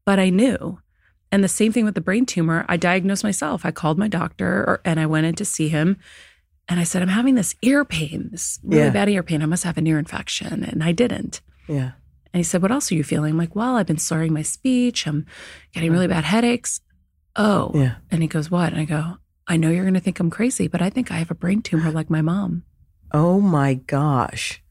[0.04, 0.78] but I knew.
[1.32, 3.66] And the same thing with the brain tumor, I diagnosed myself.
[3.66, 5.98] I called my doctor or, and I went in to see him.
[6.68, 8.90] And I said, I'm having this ear pain, this really Yeah.
[8.90, 9.42] bad ear pain.
[9.42, 10.62] I must have an ear infection.
[10.62, 11.40] And I didn't.
[11.68, 11.92] Yeah.
[12.32, 13.32] And he said, What else are you feeling?
[13.32, 15.06] I'm like, Well, I've been slurring my speech.
[15.06, 15.26] I'm
[15.72, 15.94] getting mm.
[15.94, 16.80] really bad headaches.
[17.36, 17.72] Oh.
[17.74, 17.96] Yeah.
[18.10, 18.72] And he goes, What?
[18.72, 21.16] And I go, I know you're going to think I'm crazy, but I think I
[21.16, 22.64] have a brain tumor like my mom.
[23.12, 24.62] Oh my gosh.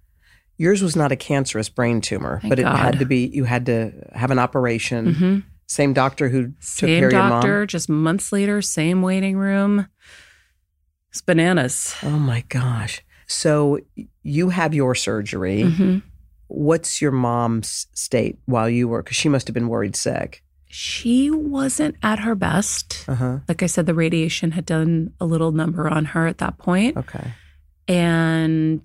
[0.57, 3.65] Yours was not a cancerous brain tumor, Thank but it had to be, you had
[3.67, 5.13] to have an operation.
[5.13, 7.41] hmm Same doctor who took Same care of your mom.
[7.41, 9.87] doctor, just months later, same waiting room.
[11.11, 11.95] It's bananas.
[12.03, 13.01] Oh my gosh.
[13.27, 13.79] So
[14.23, 15.63] you have your surgery.
[15.63, 15.99] hmm
[16.47, 20.43] What's your mom's state while you were, because she must have been worried sick.
[20.75, 23.05] She wasn't at her best.
[23.07, 23.39] Uh huh.
[23.47, 26.97] Like I said, the radiation had done a little number on her at that point.
[26.97, 27.31] Okay.
[27.87, 28.83] And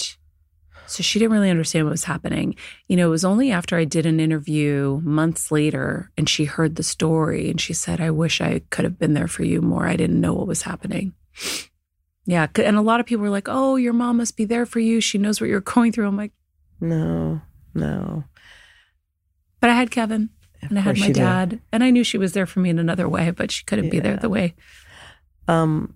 [0.87, 2.57] so she didn't really understand what was happening.
[2.89, 6.77] You know, it was only after I did an interview months later and she heard
[6.77, 9.87] the story and she said, I wish I could have been there for you more.
[9.87, 11.15] I didn't know what was happening.
[12.27, 12.49] Yeah.
[12.57, 15.01] And a lot of people were like, oh, your mom must be there for you.
[15.01, 16.07] She knows what you're going through.
[16.09, 16.33] I'm like,
[16.81, 17.41] No,
[17.73, 18.25] no.
[19.61, 20.29] but I had Kevin
[20.63, 21.21] and I had my you did.
[21.21, 21.61] dad.
[21.73, 24.01] And I knew she was there for me in another way, but she couldn't be
[24.01, 24.55] there the way.
[25.47, 25.95] Um,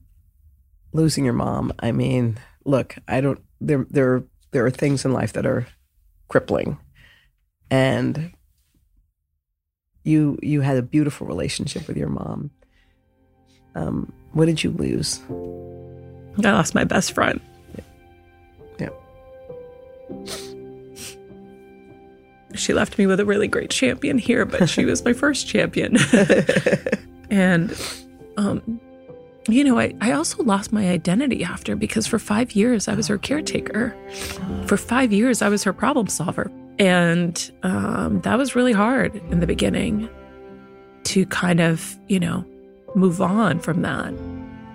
[0.92, 1.72] losing your mom.
[1.80, 3.40] I mean, look, I don't.
[3.60, 5.66] There, there, there are things in life that are
[6.28, 6.78] crippling,
[7.70, 8.32] and
[10.04, 12.50] you, you had a beautiful relationship with your mom.
[13.74, 15.20] Um, what did you lose?
[16.44, 17.40] I lost my best friend.
[18.78, 18.88] Yeah.
[22.54, 25.96] She left me with a really great champion here, but she was my first champion.
[27.30, 27.76] and,
[28.36, 28.80] um,
[29.48, 33.06] you know, I, I also lost my identity after because for five years I was
[33.08, 33.96] her caretaker.
[34.66, 36.50] For five years I was her problem solver.
[36.78, 40.08] And um, that was really hard in the beginning
[41.04, 42.44] to kind of, you know,
[42.94, 44.14] move on from that.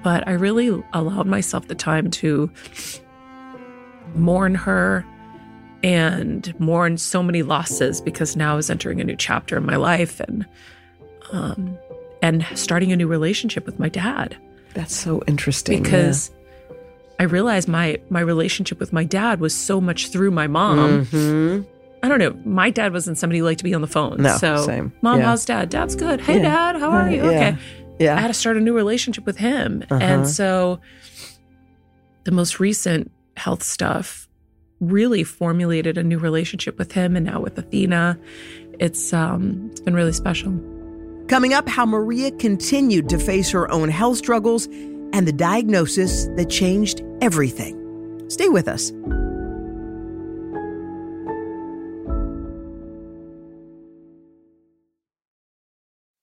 [0.04, 2.52] But I really allowed myself the time to
[4.16, 5.06] mourn her
[5.84, 9.76] and mourn so many losses because now I was entering a new chapter in my
[9.76, 10.46] life and
[11.32, 11.78] um,
[12.22, 14.38] and starting a new relationship with my dad
[14.74, 15.84] That's so interesting.
[15.84, 16.32] because
[17.20, 21.06] I realized my my relationship with my dad was so much through my mom.
[21.06, 21.62] hmm
[22.04, 22.40] I don't know.
[22.46, 24.22] My dad wasn't somebody who liked to be on the phone.
[24.22, 24.94] No, so same.
[25.02, 25.26] mom, Yeah.
[25.26, 25.70] how's dad?
[25.70, 26.22] Dad's good.
[26.22, 26.44] Hey, Yeah.
[26.74, 27.22] dad, how are you?
[27.24, 27.58] Okay.
[28.00, 28.16] Yeah.
[28.16, 29.84] I had to start a new relationship with him.
[29.90, 30.00] Uh-huh.
[30.00, 30.80] And so
[32.24, 34.27] the most recent health stuff
[34.80, 38.18] really formulated a new relationship with him and now with Athena.
[38.80, 40.52] It's um it's been really special.
[41.28, 44.68] Coming up, how Maria continued to face her own health struggles
[45.14, 47.76] and the diagnosis that changed everything.
[48.30, 48.92] Stay with us.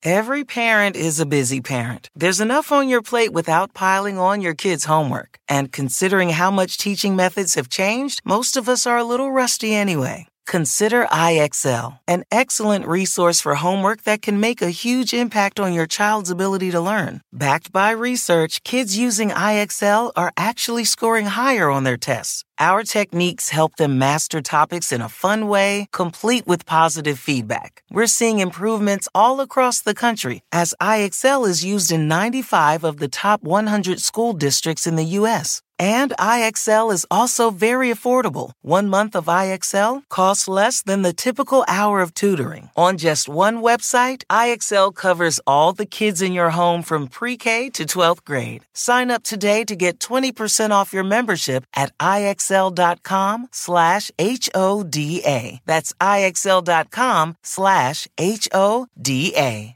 [0.04, 2.10] Every parent is a busy parent.
[2.14, 5.38] There's enough on your plate without piling on your kids' homework.
[5.48, 9.74] And considering how much teaching methods have changed, most of us are a little rusty
[9.74, 10.28] anyway.
[10.46, 15.86] Consider IXL, an excellent resource for homework that can make a huge impact on your
[15.86, 17.22] child's ability to learn.
[17.32, 22.44] Backed by research, kids using IXL are actually scoring higher on their tests.
[22.58, 27.82] Our techniques help them master topics in a fun way, complete with positive feedback.
[27.90, 33.08] We're seeing improvements all across the country as IXL is used in 95 of the
[33.08, 35.62] top 100 school districts in the U.S.
[35.78, 38.52] And IXL is also very affordable.
[38.62, 42.70] One month of IXL costs less than the typical hour of tutoring.
[42.76, 47.70] On just one website, IXL covers all the kids in your home from pre K
[47.70, 48.64] to 12th grade.
[48.72, 55.60] Sign up today to get 20% off your membership at IXL.com slash HODA.
[55.66, 59.74] That's IXL.com slash HODA.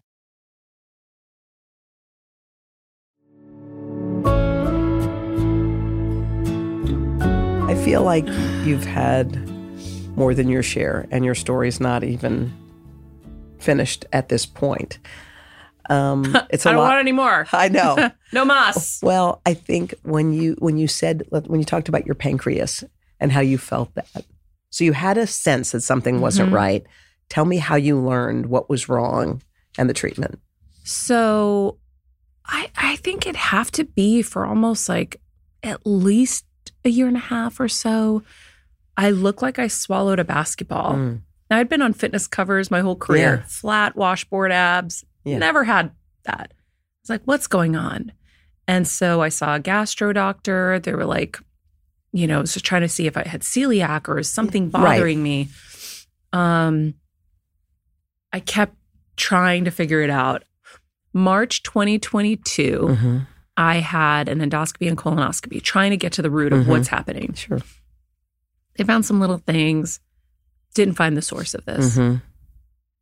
[7.85, 8.27] Feel like
[8.65, 9.35] you've had
[10.17, 12.53] more than your share, and your story's not even
[13.59, 14.99] finished at this point.
[15.89, 16.89] Um, it's a I don't lot.
[16.89, 17.47] want any more.
[17.53, 18.11] I know.
[18.33, 19.01] no mas.
[19.03, 22.85] Well, I think when you when you said when you talked about your pancreas
[23.21, 24.25] and how you felt that,
[24.71, 26.55] so you had a sense that something wasn't Mhm.
[26.55, 26.87] right.
[27.31, 29.43] Tell me how you learned what was wrong
[29.79, 30.39] and the treatment.
[30.85, 31.79] So
[32.45, 35.21] I I think it'd have to be for almost like
[35.63, 36.45] at least
[36.85, 38.23] a year and a half or so.
[38.97, 40.95] I look like I swallowed a basketball.
[40.95, 41.21] Mm.
[41.51, 43.47] Now, I'd been on fitness covers my whole career, Yeah.
[43.49, 45.39] flat washboard abs, Yeah.
[45.39, 45.93] never had
[46.25, 46.53] that.
[47.01, 48.13] It's like, what's going on?
[48.67, 50.79] And so I saw a gastro doctor.
[50.79, 51.39] They were like,
[52.13, 54.73] you know, just trying to see if I had celiac or something Right.
[54.97, 55.49] bothering me.
[56.33, 56.95] Um,
[58.33, 58.75] I kept
[59.17, 60.45] trying to figure it out.
[61.15, 63.27] March 2022, Mhm.
[63.59, 66.67] I had an endoscopy and colonoscopy trying to get to the root of Mhm.
[66.69, 67.35] what's happening.
[67.35, 67.59] Sure.
[68.77, 69.99] They found some little things,
[70.75, 71.97] didn't find the source of this.
[71.99, 72.23] Mhm.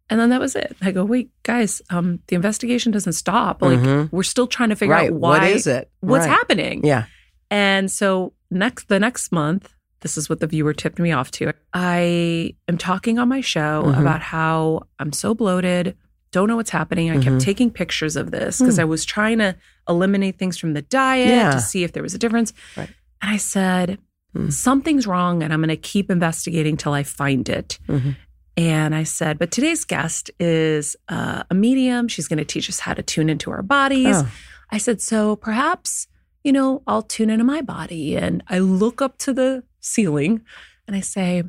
[0.09, 0.75] And then that was it.
[0.81, 3.61] I go, wait, guys, um, the investigation doesn't stop.
[3.61, 4.09] Like Mhm.
[4.12, 5.11] we're still trying to figure Right.
[5.11, 5.90] out why what is it?
[6.01, 6.33] what's Right.
[6.35, 6.87] happening.
[6.87, 7.05] Yeah.
[7.51, 11.53] And so next the next month, this is what the viewer tipped me off to.
[11.75, 14.01] I am talking on my show Mhm.
[14.01, 15.97] about how I'm so bloated,
[16.37, 17.11] don't know what's happening.
[17.11, 17.22] I Mhm.
[17.25, 18.83] kept taking pictures of this because Hmm.
[18.83, 19.57] I was trying to
[19.88, 21.51] eliminate things from the diet Yeah.
[21.53, 22.53] to see if there was a difference.
[22.77, 22.90] Right.
[23.22, 23.99] And I said,
[24.35, 24.51] Hmm.
[24.51, 27.79] something's wrong and I'm going to keep investigating till I find it.
[27.88, 28.16] Mhm.
[28.59, 32.09] And I said, but today's guest is uh, a medium.
[32.09, 34.16] She's going to teach us how to tune into our bodies.
[34.16, 34.29] Oh.
[34.70, 36.07] I said, so perhaps,
[36.44, 38.16] you know, I'll tune into my body.
[38.16, 40.40] And I look up to the ceiling
[40.87, 41.44] and I say,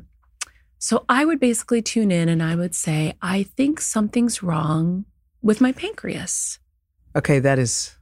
[0.78, 5.04] so I would basically tune in and I would say, I think something's wrong
[5.42, 6.58] with my pancreas.
[7.16, 7.96] Okay, that is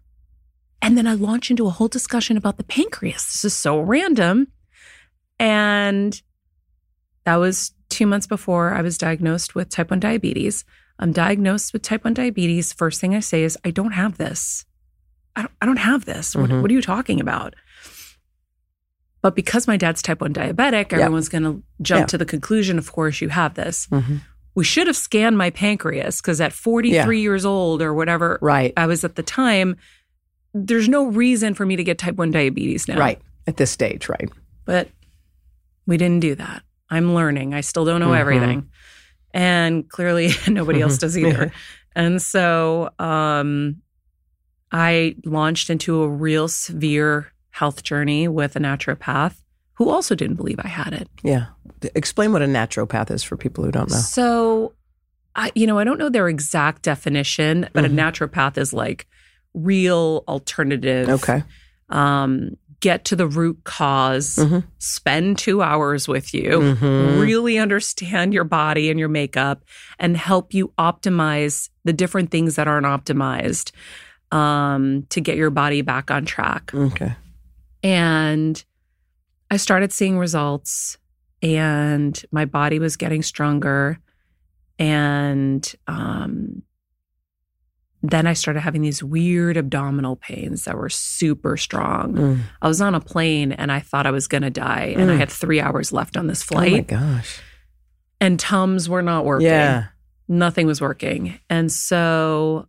[0.83, 3.25] And then I launch into a whole discussion about the pancreas.
[3.27, 4.49] This is so random.
[5.39, 6.21] And
[7.25, 10.65] that was two months before I was diagnosed with type 1 diabetes.
[10.99, 12.73] I'm diagnosed with type 1 diabetes.
[12.73, 14.65] First thing I say is, I don't have this.
[15.35, 16.35] I don't, I don't have this.
[16.35, 16.62] What, Mhm.
[16.62, 17.55] what are you talking about?
[19.27, 20.99] But because my dad's type 1 diabetic, Yeah.
[20.99, 22.07] everyone's going to jump Yeah.
[22.07, 23.89] to the conclusion, of course, you have this.
[23.89, 24.21] Mhm.
[24.55, 28.73] We should have scanned my pancreas because at 43 years old or whatever right.
[28.77, 29.75] I was at the time,
[30.55, 33.01] there's no reason for me to get type 1 diabetes now.
[33.01, 33.21] Right.
[33.49, 34.31] At this stage, right.
[34.65, 34.91] But
[35.89, 36.62] we didn't do that.
[36.89, 37.53] I'm learning.
[37.53, 38.19] I still don't know Mhm.
[38.21, 38.69] everything.
[39.35, 41.31] And clearly nobody else does Mhm.
[41.31, 41.53] either.
[41.97, 43.83] and so um,
[44.71, 49.35] I launched into a real severe health journey with a naturopath
[49.75, 51.09] who also didn't believe I had it.
[51.23, 51.47] Yeah.
[51.95, 53.97] Explain what a naturopath is for people who don't know.
[53.97, 54.73] So,
[55.35, 57.87] I you know I don't know their exact definition, but Mhm.
[57.87, 59.07] a naturopath is like
[59.55, 61.09] real alternative.
[61.09, 61.42] Okay.
[61.88, 64.64] Um, get to the root because Mhm.
[64.79, 67.21] spend two hours with you, Mhm.
[67.21, 69.64] really understand your body and your makeup,
[69.99, 73.73] and help you optimize the different things that aren't optimized
[74.33, 76.71] um, to get your body back on track.
[76.75, 77.14] Okay.
[77.87, 78.64] And
[79.51, 80.99] I started seeing results,
[81.42, 83.99] and my body was getting stronger.
[84.79, 86.62] And um,
[88.03, 92.14] then I started having these weird abdominal pains that were super strong.
[92.14, 92.41] Mm.
[92.61, 95.14] I was on a plane and I thought I was going to die, and I
[95.14, 95.18] Mm.
[95.18, 96.72] had three hours left on this flight.
[96.72, 96.80] Oh my
[97.16, 97.41] gosh.
[98.20, 99.47] and Tums were not working.
[99.47, 99.87] Yeah.
[100.28, 101.39] Nothing was working.
[101.49, 102.66] And so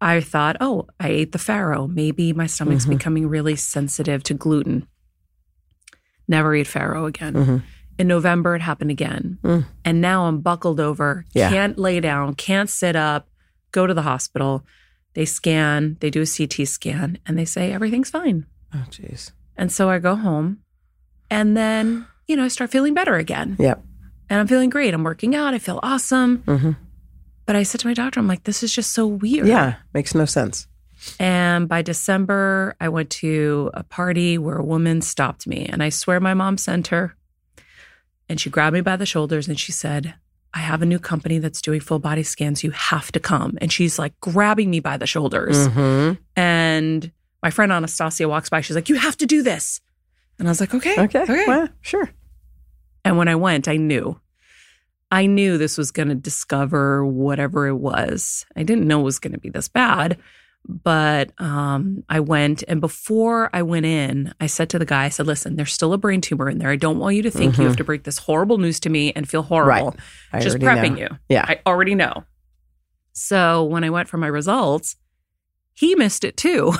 [0.00, 1.88] I thought, oh, I ate the farro.
[1.88, 2.90] Maybe my stomach's Mhm.
[2.90, 4.86] becoming really sensitive to gluten.
[6.28, 7.34] Never eat farro again.
[7.34, 7.62] Mhm.
[7.98, 9.38] In November, it happened again.
[9.42, 9.64] Mm.
[9.84, 11.48] And now I'm buckled over, Yeah.
[11.48, 13.28] can't lay down, can't sit up,
[13.72, 14.66] go to the hospital.
[15.14, 18.44] They scan, they do a CT scan, and they say everything's fine.
[18.74, 19.30] Oh, jeez.
[19.56, 20.58] And so I go home
[21.30, 23.56] and then, you know, I start feeling better again.
[23.58, 23.82] Yep.
[24.28, 24.92] And I'm feeling great.
[24.92, 25.54] I'm working out.
[25.54, 26.38] I feel awesome.
[26.44, 26.72] hmm
[27.46, 29.46] But I said to my doctor, I'm like, this is just so weird.
[29.46, 29.76] Yeah.
[29.94, 30.66] Makes no sense.
[31.20, 35.64] And by December, I went to a party where a woman stopped me.
[35.66, 37.14] And I swear my mom sent her.
[38.28, 40.14] And she grabbed me by the shoulders and she said,
[40.52, 42.64] I have a new company that's doing full body scans.
[42.64, 43.56] You have to come.
[43.60, 45.66] And she's like grabbing me by the shoulders.
[45.68, 48.60] hmm And my friend Anastasia walks by.
[48.62, 49.80] She's like, You have to do this.
[50.38, 51.00] And I was like, Okay.
[51.00, 51.44] Okay.
[51.46, 52.10] Well, sure.
[53.04, 54.18] And when I went, I knew.
[55.10, 58.44] I knew this was going to discover whatever it was.
[58.56, 60.18] I didn't know it was going to be this bad,
[60.68, 62.64] but um, I went.
[62.66, 65.92] And before I went in, I said to the guy, I said, listen, there's still
[65.92, 66.70] a brain tumor in there.
[66.70, 69.12] I don't want you to think you have to break this horrible news to me
[69.12, 69.90] and feel horrible.
[69.90, 70.00] Right.
[70.32, 71.02] I Just prepping know.
[71.02, 71.08] you.
[71.28, 71.44] Yeah.
[71.46, 72.24] I already know.
[73.12, 74.96] So when I went for my results,
[75.72, 76.72] he missed it too.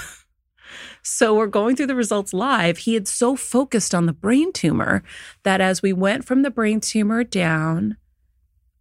[1.02, 2.78] so we're going through the results live.
[2.78, 5.04] He had so focused on the brain tumor
[5.44, 7.96] that as we went from the brain tumor down,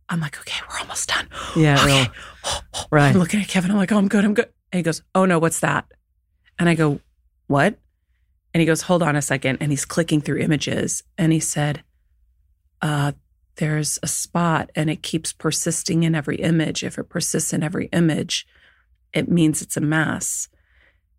[0.10, 1.28] I'm like, okay, we're almost done.
[1.56, 1.84] Yeah.
[1.84, 2.08] Okay.
[2.92, 3.10] right.
[3.10, 3.72] I'm looking at Kevin.
[3.72, 4.24] I'm like, oh, I'm good.
[4.24, 4.50] I'm good.
[4.72, 5.86] And he goes, oh no, what's that?
[6.60, 7.00] And I go,
[7.48, 7.78] what?
[8.54, 9.58] And he goes, hold on a second.
[9.60, 11.04] And he's clicking through images.
[11.18, 11.84] And he said,
[12.82, 13.14] uh,
[13.58, 16.84] there's a spot and it keeps persisting in every image.
[16.84, 18.46] If it persists in every image,
[19.14, 20.50] it means it's a mass.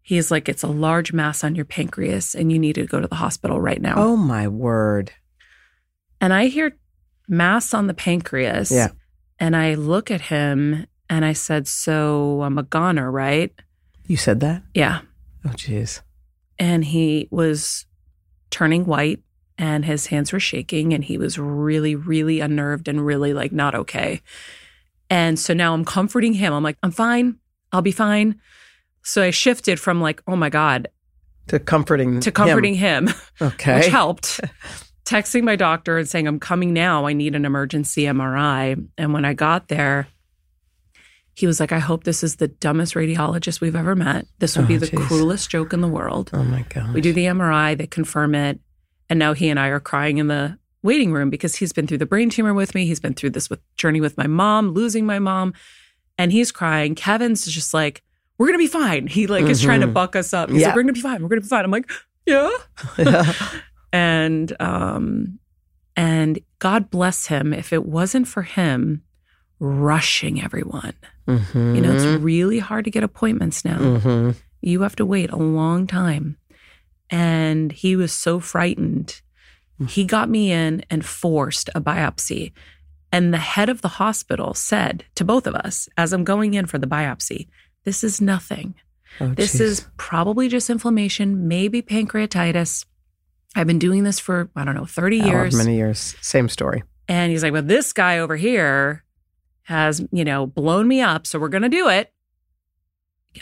[0.03, 3.09] He's like, it's a large mass on your pancreas and you need to go to
[3.09, 3.95] the hospital right now.
[3.97, 5.13] Oh my word.
[6.21, 6.77] And I hear
[7.29, 8.71] mass on the pancreas.
[8.71, 8.89] Yeah.
[9.39, 13.53] And I look at him and I said, so I'm a goner, right?
[14.07, 14.63] You said that?
[14.75, 15.01] Yeah.
[15.45, 16.01] Oh, jeez.
[16.59, 17.87] and he was
[18.51, 19.21] turning white
[19.59, 23.75] and his hands were shaking and he was really really unnerved and really like not
[23.75, 24.21] okay
[25.09, 27.37] and so now i'm comforting him i'm like i'm fine
[27.73, 28.41] i'll be fine
[29.03, 30.89] so i shifted from like oh my god
[31.49, 32.19] To comforting.
[32.21, 33.15] to comforting him, him.
[33.41, 33.77] Okay.
[33.77, 34.41] which helped
[35.07, 39.25] texting my doctor and saying i'm coming now i need an emergency mri and when
[39.25, 40.07] i got there
[41.35, 44.65] he was like i hope this is the dumbest radiologist we've ever met this would
[44.65, 45.07] Oh, be the geez.
[45.07, 46.93] cruelest joke in the world Oh my god.
[46.93, 48.59] we do the MRI, they confirm it.
[49.09, 51.99] And now he and I are crying in the waiting room because he's been through
[51.99, 52.87] the brain tumor with me.
[52.87, 55.55] He's been through this with journey with my mom, losing my mom.
[56.19, 56.97] And he's crying.
[56.97, 58.03] Kevin's just like,
[58.39, 59.07] we're gonna be fine.
[59.07, 59.93] He like is trying to Mhm.
[59.93, 60.51] buck us up.
[60.51, 60.69] He's Yeah.
[60.69, 61.23] like, we're gonna be fine.
[61.23, 61.65] We're gonna be fine.
[61.65, 61.89] I'm like,
[62.27, 62.51] yeah.
[62.99, 63.33] yeah.
[63.93, 65.39] and um
[65.97, 67.53] and God bless him.
[67.55, 69.03] If it wasn't for him
[69.59, 70.95] rushing everyone,
[71.27, 74.31] hmm you know, it's really hard to get appointments now hmm
[74.63, 76.37] you have to wait a long time.
[77.09, 79.21] And he was so frightened.
[79.87, 82.53] He got me in and forced a biopsy.
[83.13, 86.67] And the head of the hospital said to both of us, as I'm going in
[86.67, 87.47] for the biopsy,
[87.85, 88.75] this is nothing.
[89.21, 89.61] Oh, This jeez.
[89.61, 92.87] is probably just inflammation, maybe pancreatitis.
[93.57, 95.57] I've been doing this for, I don't know, 30 However years.
[95.57, 96.15] many years.
[96.21, 96.83] Same story.
[97.09, 99.03] And he's like, well, this guy over here
[99.63, 101.27] has, you know, blown me up.
[101.27, 102.13] So we're going to do it.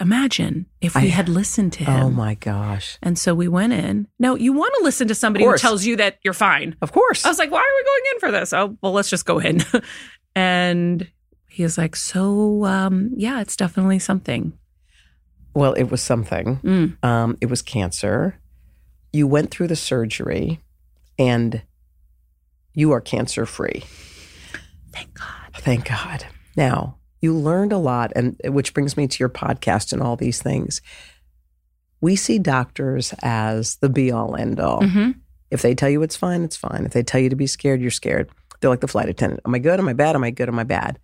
[0.00, 2.02] Imagine if we I- had listened to him.
[2.02, 2.98] Oh my gosh.
[3.02, 4.08] And so we went in.
[4.18, 6.74] Now, you want to listen to somebody who tells you that you're fine.
[6.82, 7.24] Of course.
[7.24, 8.52] I was like, why are we going in for this?
[8.52, 9.62] Oh, well, let's just go in.
[10.34, 11.08] and
[11.48, 14.52] he was like, so, um, yeah, it's definitely something.
[15.54, 16.56] well, it was something.
[16.64, 17.04] Mm.
[17.04, 18.36] Um, it was cancer.
[19.14, 20.60] You went through the surgery,
[21.18, 21.62] and
[22.74, 23.84] you are cancer free.
[24.92, 25.52] Thank God.
[25.54, 26.26] Thank God.
[26.56, 30.42] Now, you learned a lot, and which brings me to your podcast and all these
[30.42, 30.82] things.
[32.00, 34.84] We see doctors as the be all end all.
[34.84, 35.12] hmm
[35.50, 36.84] If they tell you it's fine, it's fine.
[36.84, 38.28] If they tell you to be scared, you're scared.
[38.60, 39.42] They're like the flight attendant.
[39.46, 39.78] Am I good?
[39.78, 40.16] Am I bad?
[40.16, 40.48] Am I good?
[40.48, 40.98] Am I bad?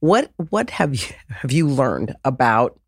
[0.00, 2.78] What what have you have you learned about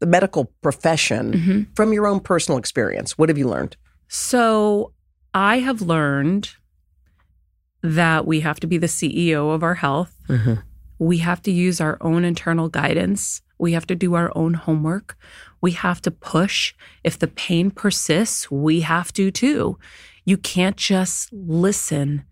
[0.00, 3.18] the medical profession hmm from your own personal experience?
[3.18, 3.76] What have you learned?
[4.14, 4.92] So
[5.32, 6.50] I have learned
[7.82, 10.14] that we have to be the CEO of our health.
[10.28, 10.56] Mm-hmm.
[10.98, 13.40] We have to use our own internal guidance.
[13.58, 15.16] We have to do our own homework.
[15.62, 16.74] We have to push.
[17.02, 19.78] If the pain persists, we have to too.
[20.26, 22.24] You can't just listen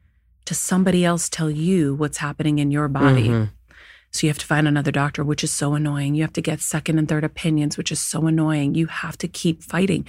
[0.44, 3.28] to somebody else tell you what's happening in your body.
[3.28, 3.52] Mhm.
[4.10, 6.14] So you have to find another doctor, which is so annoying.
[6.14, 8.74] You have to get second and third opinions, which is so annoying.
[8.74, 10.06] You have to keep fighting.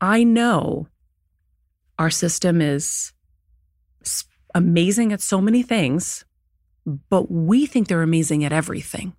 [0.00, 0.88] I know
[1.98, 3.12] our system is
[4.54, 6.24] amazing at so many things,
[7.10, 9.14] but we think they're amazing at everything.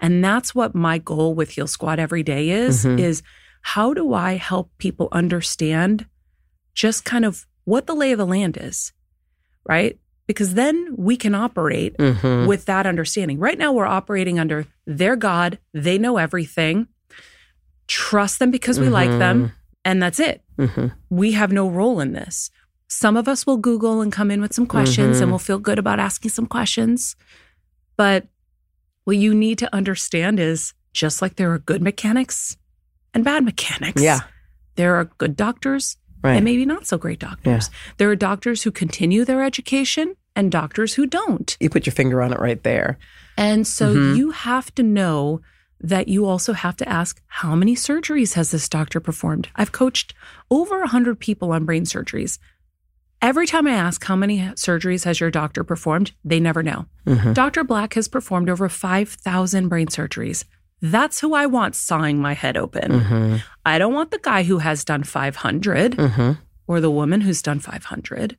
[0.00, 2.98] And that's what my goal with Heal Squad every day is Mhm.
[2.98, 3.22] is
[3.62, 6.06] how do I help people understand
[6.74, 8.92] just kind of what the lay of the land is?
[9.68, 9.98] Right?
[10.28, 12.48] because then we can operate Mhm.
[12.48, 13.38] with that understanding.
[13.38, 15.60] Right now, we're operating under their God.
[15.72, 16.88] They know everything.
[17.86, 19.52] Trust them because we like them.
[19.86, 20.42] And that's it.
[20.58, 20.92] Mhm.
[21.10, 22.50] We have no role in this.
[22.88, 25.22] Some of us will Google and come in with some questions Mhm.
[25.22, 27.14] and we'll feel good about asking some questions.
[27.96, 28.26] But
[29.04, 32.56] what you need to understand is just like there are good mechanics
[33.14, 34.20] and bad mechanics, Yeah.
[34.74, 36.34] there are good doctors Right.
[36.36, 37.70] and maybe not so great doctors.
[37.98, 41.56] There are doctors who continue their education and doctors who don't.
[41.60, 42.98] you put your finger on it right there.
[43.36, 44.16] And so Mhm.
[44.16, 45.40] you have to know
[45.80, 49.48] that you also have to ask how many surgeries has this doctor performed?
[49.56, 50.14] I've coached
[50.50, 52.38] over 100 people on brain surgeries.
[53.22, 56.86] Every time I ask how many surgeries has your doctor performed, they never know.
[57.06, 57.34] Mhm.
[57.34, 57.64] Dr.
[57.64, 60.44] Black has performed over 5,000 brain surgeries.
[60.82, 63.00] That's who I want sawing my head open.
[63.00, 63.42] Mhm.
[63.64, 66.38] I don't want the guy who has done 500 Mhm.
[66.66, 68.36] or the woman who's done 500.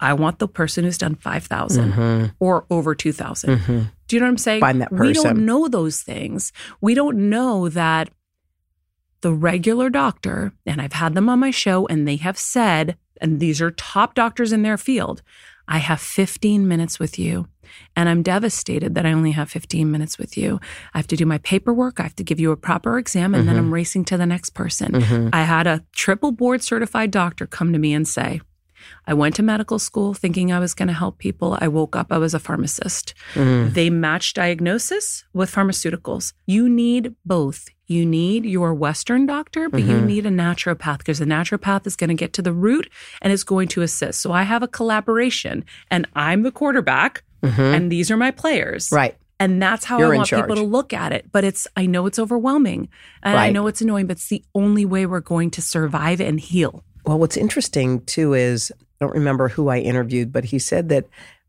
[0.00, 2.32] I want the person who's done 5,000 Mhm.
[2.40, 3.88] or over 2,000.
[4.12, 4.60] Do you know what I'm saying?
[4.60, 6.52] Find that We don't know those things.
[6.82, 8.10] We don't know that
[9.22, 13.40] the regular doctor, and I've had them on my show, and they have said, and
[13.40, 15.22] these are top doctors in their field,
[15.66, 17.48] I have 15 minutes with you.
[17.96, 20.60] And I'm devastated that I only have 15 minutes with you.
[20.92, 21.98] I have to do my paperwork.
[21.98, 24.50] I have to give you a proper exam, and then I'm racing to the next
[24.50, 24.92] person.
[24.92, 25.30] Mhm.
[25.32, 28.42] I had a triple board certified doctor come to me and say,
[29.06, 31.56] I went to medical school thinking I was going to help people.
[31.60, 33.14] I woke up, I was a pharmacist.
[33.34, 33.74] Mhm.
[33.74, 36.32] They match diagnosis with pharmaceuticals.
[36.46, 37.66] You need both.
[37.86, 40.06] You need your Western doctor, but you Mhm.
[40.06, 42.88] need a naturopath because the naturopath is going to get to the root
[43.20, 44.20] and is going to assist.
[44.20, 47.74] So I have a collaboration and I'm the quarterback Mhm.
[47.74, 48.88] and these are my players.
[48.92, 49.16] Right.
[49.38, 51.26] And that's how You're I want people to look at it.
[51.32, 52.88] But it's, I know it's overwhelming
[53.24, 56.38] and I know it's annoying, but it's the only way we're going to survive and
[56.38, 56.84] heal.
[57.04, 61.06] Well, what's interesting too is I don't remember who I interviewed, but he said that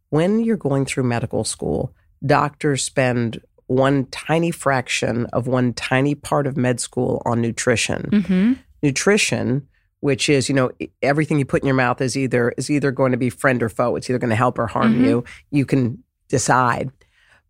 [0.09, 1.93] when you're going through medical school,
[2.25, 8.09] doctors spend one tiny fraction of one tiny part of med school on nutrition.
[8.11, 8.53] Mm-hmm.
[8.81, 9.67] Nutrition,
[10.01, 13.11] which is, you know, everything you put in your mouth is either is either going
[13.11, 13.95] to be friend or foe.
[13.95, 15.05] It's either going to help or harm Mhm.
[15.05, 15.23] you.
[15.51, 16.91] You can decide.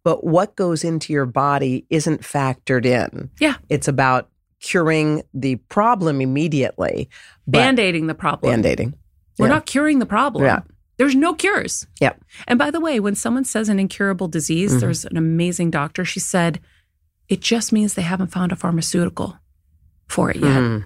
[0.03, 3.29] But what goes into your body isn't factored in.
[3.39, 3.55] Yeah.
[3.69, 4.29] It's about
[4.63, 7.09] curing the problem immediately.
[7.45, 8.49] Band aiding the problem.
[8.51, 8.95] Band-aiding.
[9.37, 9.53] We're Yeah.
[9.55, 10.45] not curing the problem.
[10.45, 10.61] Yeah.
[10.97, 11.85] There's no cures.
[11.99, 12.13] Yeah.
[12.47, 14.79] And by the way, when someone says an incurable disease, Mhm.
[14.79, 16.05] there's an amazing doctor.
[16.05, 16.61] She said,
[17.27, 19.37] it just means they haven't found a pharmaceutical
[20.07, 20.61] for it yet.
[20.61, 20.85] Mhm.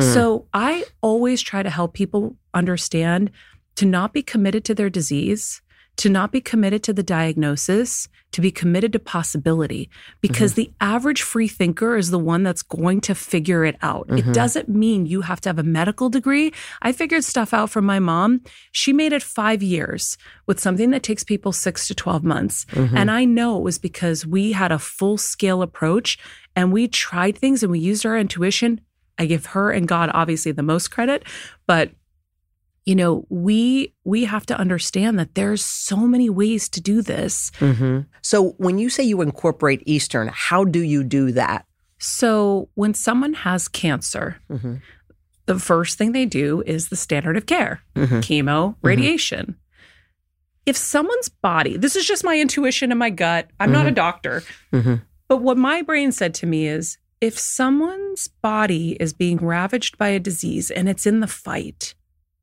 [0.00, 3.30] So I always try to help people understand
[3.76, 5.60] to not be committed to their disease,
[5.96, 9.88] to not be committed to the diagnosis, to be committed to possibility,
[10.20, 14.06] because the average free thinker is the one that's going to figure it out.
[14.08, 14.32] It Mhm.
[14.32, 16.52] doesn't mean you have to have a medical degree.
[16.82, 18.40] I figured stuff out from my mom.
[18.72, 22.66] She made it five years with something that takes people six to 12 months.
[22.72, 22.92] Mhm.
[22.96, 26.18] And I know it was because we had a full scale approach
[26.56, 28.80] and we tried things and we used our intuition.
[29.16, 31.22] I give her and God obviously the most credit,
[31.68, 31.92] but
[32.86, 37.50] you know, we we have to understand that there's so many ways to do this.
[37.58, 38.06] Mhm.
[38.22, 41.64] So when you say you incorporate Eastern, how do you do that?
[41.98, 44.82] So, when someone has cancer, Mhm.
[45.46, 48.20] the first thing they do is the standard of care, Mhm.
[48.20, 49.56] chemo, radiation.
[50.66, 53.48] If someone's body, this is just my intuition and my gut.
[53.60, 54.42] I'm not a doctor.
[54.72, 55.02] Mhm.
[55.28, 60.08] But what my brain said to me is if someone's body is being ravaged by
[60.08, 61.94] a disease and it's in the fight,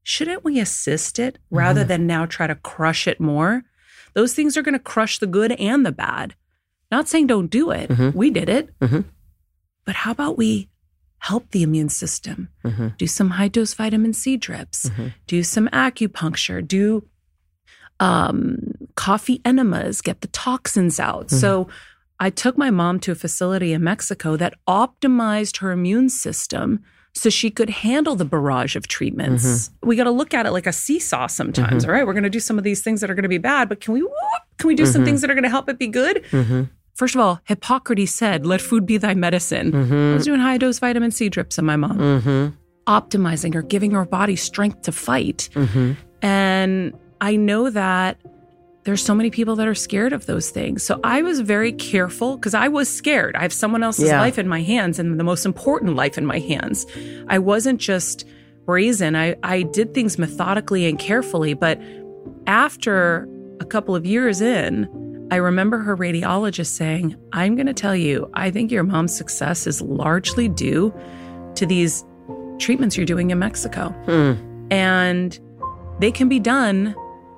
[0.04, 3.64] shouldn't we assist it rather than now try to crush it more?
[4.14, 6.36] Those things are going to crush the good and the bad.
[6.92, 7.90] Not saying don't do it.
[7.90, 8.14] Mhm.
[8.14, 8.78] We did it.
[8.80, 9.06] Mhm.
[9.86, 10.70] But how about we
[11.20, 12.50] help the immune system?
[12.66, 12.98] Mhm.
[12.98, 15.14] Do some high dose vitamin C drips, Mhm.
[15.28, 17.08] do some acupuncture, do
[18.00, 18.58] um,
[18.96, 21.30] coffee enemas, get the toxins out.
[21.30, 21.68] So
[22.20, 26.80] I took my mom to a facility in Mexico that optimized her immune system
[27.14, 29.46] so she could handle the barrage of treatments.
[29.46, 29.88] Mm-hmm.
[29.90, 31.90] We got to look at it like a seesaw sometimes, mm-hmm.
[31.90, 32.06] all right?
[32.08, 33.82] We're going to do some of these things that are going to be bad, but
[33.82, 34.14] can we whoop,
[34.58, 35.06] can we do some mm-hmm.
[35.06, 36.24] things that are going to help it be good?
[36.32, 36.70] Mhm.
[36.96, 40.80] First of all, Hippocrates said, "Let food be thy medicine." I was doing high dose
[40.80, 42.54] vitamin C drips on my mom, Mhm.
[42.88, 45.50] optimizing her, giving her body strength to fight.
[46.22, 48.20] And I know that
[48.84, 50.82] there's so many people that are scared of those things.
[50.82, 53.36] So I was very careful because I was scared.
[53.36, 54.20] I have someone else's Yeah.
[54.20, 56.86] life in my hands and the most important life in my hands.
[57.28, 58.26] I wasn't just
[58.66, 59.16] brazen.
[59.16, 61.54] I, I did things methodically and carefully.
[61.54, 61.80] But
[62.48, 63.28] after
[63.60, 64.88] a couple of years in,
[65.32, 69.68] I remember her radiologist saying, I'm going to tell you, I think your mom's success
[69.68, 70.94] is largely due
[71.56, 72.04] to these
[72.60, 73.90] treatments you're doing in Mexico.
[74.06, 74.34] Hmm.
[74.72, 75.40] And
[76.00, 76.96] they can be done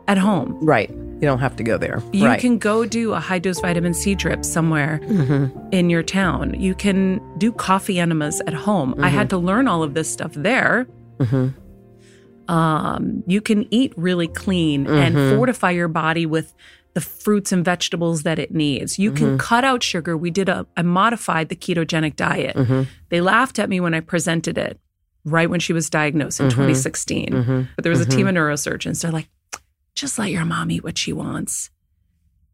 [0.08, 0.58] at home.
[0.62, 0.90] Right.
[1.16, 2.02] You don't have to go there.
[2.12, 2.40] You right.
[2.40, 5.58] can go do a high dose vitamin C drip somewhere mm-hmm.
[5.72, 6.60] in your town.
[6.60, 8.96] You can do coffee enemas at home.
[9.00, 9.30] I had mm-hmm.
[9.30, 10.88] to learn all of this stuff there.
[11.20, 12.52] Mm-hmm.
[12.52, 16.54] Um, you can eat really clean and fortify your body with
[16.94, 19.00] the fruits and vegetables that it needs.
[19.00, 20.18] You can cut out sugar.
[20.18, 22.58] We did a, I modified the ketogenic diet.
[23.10, 24.80] They laughed at me when I presented it
[25.26, 27.70] right when she was diagnosed in 2016.
[27.76, 29.02] But there was a team of neurosurgeons.
[29.02, 29.30] They're like,
[29.96, 31.70] just let your mom eat what she wants.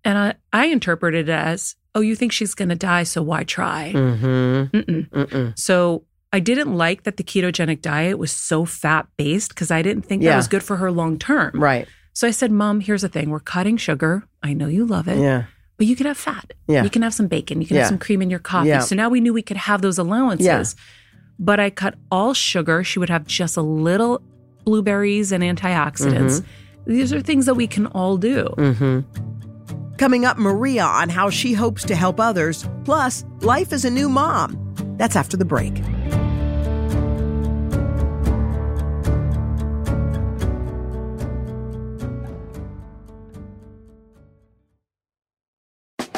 [0.03, 3.43] And I, I interpreted it as, oh, you think she's going to die, so why
[3.43, 3.91] try?
[3.93, 4.77] Mm-hmm.
[4.77, 5.09] Mm-mm.
[5.09, 5.59] Mm-mm.
[5.59, 10.03] So I didn't like that the ketogenic diet was so fat based because I didn't
[10.03, 10.31] think Yeah.
[10.31, 11.51] that was good for her long term.
[11.55, 11.87] Right.
[12.13, 13.29] So I said, Mom, here's the thing.
[13.29, 14.23] We're cutting sugar.
[14.43, 15.45] I know you love it, Yeah.
[15.77, 16.53] but you can have fat.
[16.67, 16.83] Yeah.
[16.83, 17.61] You can have some bacon.
[17.61, 17.81] You can Yeah.
[17.83, 18.69] have some cream in your coffee.
[18.69, 18.79] Yeah.
[18.79, 20.45] So now we knew we could have those allowances.
[20.45, 20.63] Yeah.
[21.39, 22.83] But I cut all sugar.
[22.83, 24.21] She would have just a little
[24.65, 26.43] blueberries and antioxidants.
[26.89, 28.45] These are things that we can all do.
[28.57, 29.95] Mm-hmm.
[29.97, 34.09] Coming up, Maria on how she hopes to help others, plus life as a new
[34.09, 34.57] mom.
[34.97, 35.83] That's after the break.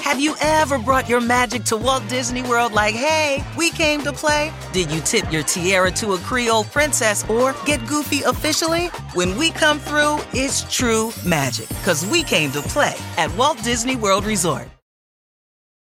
[0.02, 4.12] Have you ever brought your magic to Walt Disney World like, hey, we came to
[4.12, 4.52] play?
[4.74, 8.88] Did you tip your tiara to a Creole princess or get goofy officially?
[9.14, 13.95] When we come through, it's true magic because we came to play at Walt Disney
[13.95, 14.68] World Resort.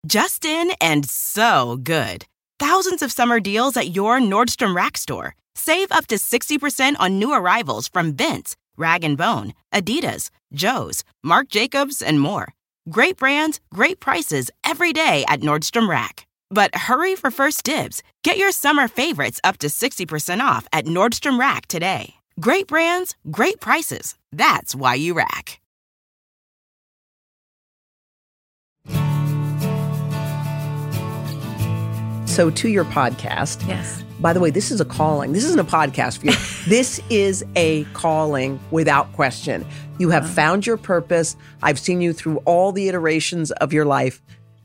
[0.05, 2.25] Justin and so good.
[2.59, 5.35] Thousands of summer deals at your Nordstrom Rack store.
[5.53, 11.49] Save up to 60% on new arrivals from Vince, Rag & Bone, Adidas, Joe's, Marc
[11.49, 12.53] Jacobs, and more.
[12.89, 16.25] Great brands, great prices every day at Nordstrom Rack.
[16.49, 18.01] But hurry for first dibs.
[18.23, 22.15] Get your summer favorites up to 60% off at Nordstrom Rack today.
[22.39, 24.15] Great brands, great prices.
[24.31, 25.59] That's why you rack.
[32.25, 33.67] So, to your podcast.
[33.67, 34.03] Yes.
[34.19, 35.31] By the way, this is a calling.
[35.33, 36.33] This isn't a podcast for you.
[36.67, 39.65] this is a calling without question.
[39.99, 41.35] You have found your purpose.
[41.61, 44.21] I've seen you through all the iterations of your life.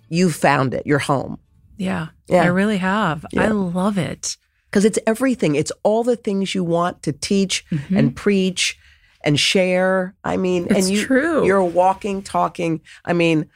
[0.09, 0.87] You found it.
[0.87, 1.39] You're home.
[1.77, 2.09] Yeah.
[2.29, 2.43] Yeah.
[2.45, 3.27] I really have.
[3.37, 4.37] I love it.
[4.71, 5.55] because it's everything.
[5.55, 7.97] It's all the things you want to teach mm-hmm.
[7.97, 8.79] and preach
[9.23, 10.15] and share.
[10.25, 11.45] I mean, It's and you, true.
[11.45, 12.81] You're walking, talking.
[13.05, 13.51] I mean,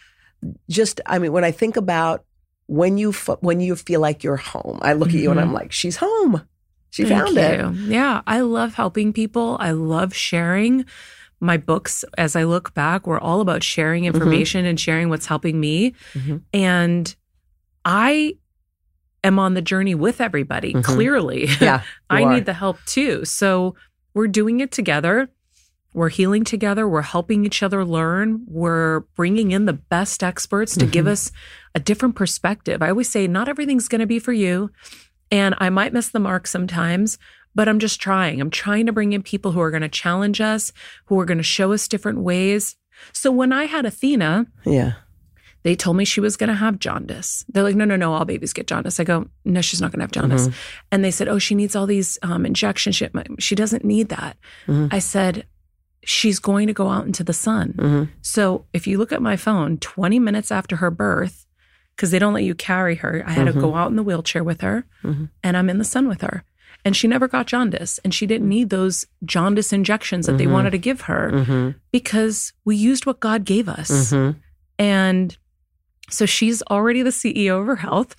[0.68, 2.25] just I mean, when I think about
[2.66, 5.52] when you f- when you feel like you're home, I look at you and I'm
[5.52, 6.42] like, she's home.
[6.90, 7.74] She Thank found it.
[7.88, 8.22] Yeah.
[8.26, 9.56] I love helping people.
[9.60, 10.84] I love sharing.
[11.40, 14.14] My books, as I look back, were all about sharing Mm-hmm.
[14.16, 15.94] information and sharing what's helping me.
[16.14, 16.42] Mhm.
[16.54, 17.14] And
[17.84, 18.36] I
[19.22, 20.84] am on the journey with everybody, Mhm.
[20.84, 21.48] clearly.
[21.60, 22.32] Yeah, I are.
[22.34, 23.24] need the help too.
[23.24, 23.74] So
[24.14, 25.28] we're doing it together.
[25.96, 26.86] We're healing together.
[26.86, 28.44] We're helping each other learn.
[28.46, 30.90] We're bringing in the best experts to Mm-hmm.
[30.92, 31.32] give us
[31.74, 32.82] a different perspective.
[32.82, 34.70] I always say, not everything's going to be for you.
[35.30, 37.16] And I might miss the mark sometimes,
[37.54, 38.42] but I'm just trying.
[38.42, 40.70] I'm trying to bring in people who are going to challenge us,
[41.06, 42.76] who are going to show us different ways.
[43.12, 44.92] So when I had Athena, Yeah.
[45.62, 47.44] they told me she was going to have jaundice.
[47.48, 49.00] They're like, no, no, no, all babies get jaundice.
[49.00, 50.48] I go, no, she's not going to have jaundice.
[50.92, 52.96] And they said, oh, she needs all these um, injections.
[52.96, 54.36] She, she doesn't need that.
[54.68, 55.46] I said,
[56.08, 57.74] she's going to go out into the sun.
[57.76, 58.08] Mhm.
[58.22, 61.46] So if you look at my phone, 20 minutes after her birth,
[61.96, 64.44] because they don't let you carry her, I had to go out in the wheelchair
[64.44, 65.30] with her Mhm.
[65.42, 66.44] and I'm in the sun with her.
[66.84, 70.70] And she never got jaundice and she didn't need those jaundice injections that they wanted
[70.70, 71.70] to give her Mm-hmm.
[71.90, 73.90] because we used what God gave us.
[74.12, 74.38] Mm-hmm.
[74.78, 75.36] And
[76.08, 78.14] so she's already the CEO of her health.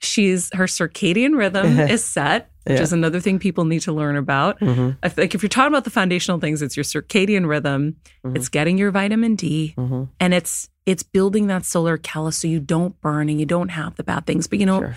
[0.00, 2.82] She's her circadian rhythm is set, which Yeah.
[2.82, 4.60] is another thing people need to learn about.
[4.60, 4.96] Mhm.
[5.02, 8.36] I think if you're talking about the foundational things, it's your circadian rhythm, Mhm.
[8.36, 10.08] it's getting your vitamin D, Mhm.
[10.20, 13.94] and it's it's building that solar callus so you don't burn and you don't have
[13.94, 14.48] the bad things.
[14.48, 14.96] But you know, Sure.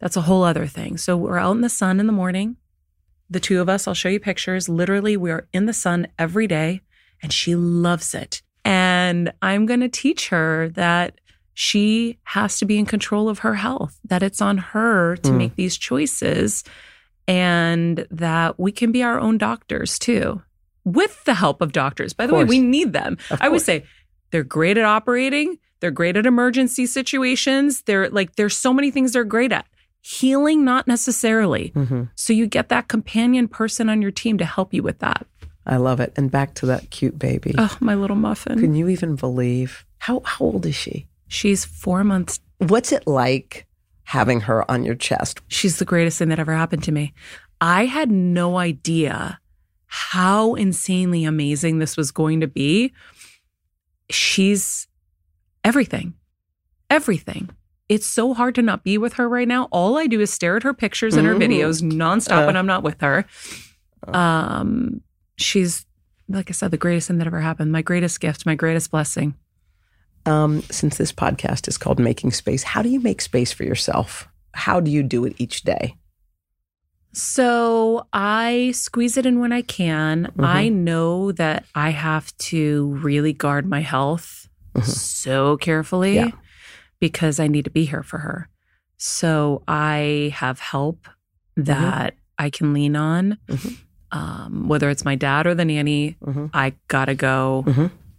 [0.00, 0.96] that's a whole other thing.
[0.96, 2.56] So we're out in the sun in the morning.
[3.28, 4.68] The two of us, I'll show you pictures.
[4.68, 6.80] Literally, we are in the sun every day,
[7.22, 8.42] and she loves it.
[8.64, 11.20] And I'm going to teach her that
[11.54, 15.36] she has to be in control of her health, that it's on her to Mm.
[15.36, 16.64] make these choices,
[17.26, 20.42] and that we can be our own doctors too,
[20.84, 22.12] with the help of doctors.
[22.12, 23.18] By the way, we need them.
[23.40, 23.84] I would say
[24.30, 27.82] they're great at operating, they're great at emergency situations.
[27.82, 29.66] They're like, there's so many things they're great at.
[30.02, 31.72] Healing, not necessarily.
[31.74, 32.04] Mm-hmm.
[32.14, 35.26] So you get that companion person on your team to help you with that.
[35.66, 36.12] I love it.
[36.16, 37.54] And back to that cute baby.
[37.56, 38.58] Oh, my little muffin.
[38.58, 41.06] Can you even believe how how old is she?
[41.28, 42.40] She's four months.
[42.58, 43.66] What's it like
[44.10, 45.40] having her on your chest?
[45.48, 47.14] She's the greatest thing that ever happened to me.
[47.60, 49.38] I had no idea
[49.86, 52.92] how insanely amazing this was going to be.
[54.10, 54.88] She's
[55.64, 56.14] everything,
[56.88, 57.50] everything.
[57.88, 59.64] It's so hard to not be with her right now.
[59.72, 61.42] All I do is stare at her pictures and her Mhm.
[61.42, 62.46] videos nonstop Uh.
[62.46, 63.24] when I'm not with her.
[64.08, 65.00] Um,
[65.36, 65.86] she's
[66.28, 67.72] like I said, the greatest thing that ever happened.
[67.72, 69.34] My greatest gift, my greatest blessing.
[70.26, 74.28] Um, since this podcast is called Making Space, how do you make space for yourself?
[74.54, 75.94] How do you do it each day?
[77.12, 80.30] So I squeeze it in when I can.
[80.36, 80.44] Mhm.
[80.44, 84.84] I know that I have to really guard my health Mhm.
[84.84, 86.30] so carefully Yeah.
[87.00, 88.48] because I need to be here for her.
[88.96, 91.08] So I have help
[91.56, 93.38] that I can lean on.
[93.48, 93.76] Mhm.
[94.12, 96.46] Um, whether it's my dad or the nanny, Mm-hmm.
[96.54, 97.64] I gotta go.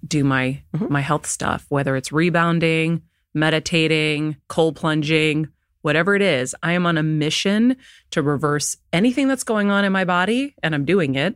[0.08, 0.90] Do my Mhm.
[0.90, 1.66] my health stuff.
[1.70, 3.02] Whether it's rebounding,
[3.34, 5.48] meditating, cold plunging,
[5.82, 7.76] whatever it is, I am on a mission
[8.12, 11.36] to reverse anything that's going on in my body, and I'm doing it,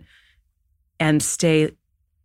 [0.99, 1.71] and stay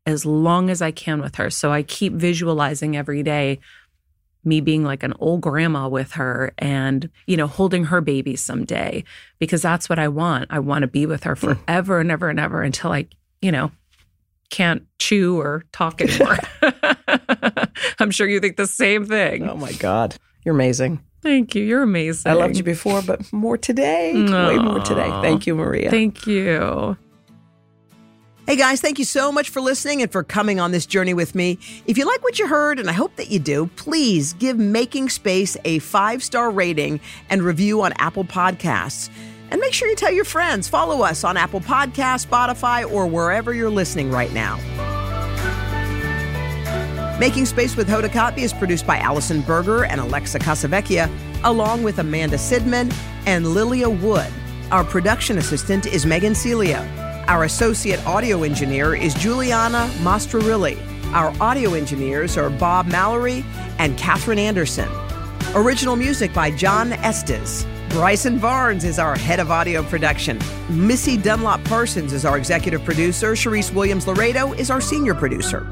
[0.07, 1.51] as long as I can with her.
[1.51, 3.61] So I keep visualizing every day
[4.43, 9.05] me being like an old grandma with her and, you know, holding her baby someday
[9.39, 10.47] because that's what I want.
[10.51, 13.07] I want to be with her forever and ever and ever until I,
[13.43, 13.71] you know,
[14.51, 16.39] can't chew or talk anymore.
[17.99, 19.49] I'm sure you think the same thing.
[19.49, 20.17] Oh my God.
[20.45, 21.01] You're amazing.
[21.23, 21.63] Thank you.
[21.63, 22.31] You're amazing.
[22.31, 24.15] I loved you before, but more today.
[24.15, 25.11] Way more today.
[25.23, 25.91] Thank you, Maria.
[25.91, 26.97] Thank you.
[28.47, 31.37] Hey guys, thank you so much for listening and for coming on this journey with
[31.37, 31.57] me.
[31.87, 35.09] If you like what you heard, and I hope that you do, please give Making
[35.09, 36.99] Space a five star rating
[37.29, 39.09] and review on Apple Podcasts.
[39.51, 40.69] And make sure you tell your friends.
[40.69, 44.57] Follow us on Apple Podcasts, Spotify, or wherever you're listening right now.
[47.19, 51.11] Making Space with Hoda Kotb is produced by Allison Berger and Alexa Casavecchia,
[51.45, 52.95] along with Amanda Sidman
[53.27, 54.29] and Lilia Wood.
[54.71, 56.81] Our production assistant is Megan Celio.
[57.29, 60.79] Our associate audio engineer is Juliana Mastrorilli.
[61.13, 63.45] Our audio engineers are Bob Mallory
[63.79, 64.89] and Catherine Anderson.
[65.55, 67.67] Original music by John Estes.
[67.91, 70.39] Bryson Barnes is our head of audio production.
[70.69, 73.33] Missy Dunlop Parsons is our executive producer.
[73.33, 75.67] Sharice Williams Laredo is our senior producer.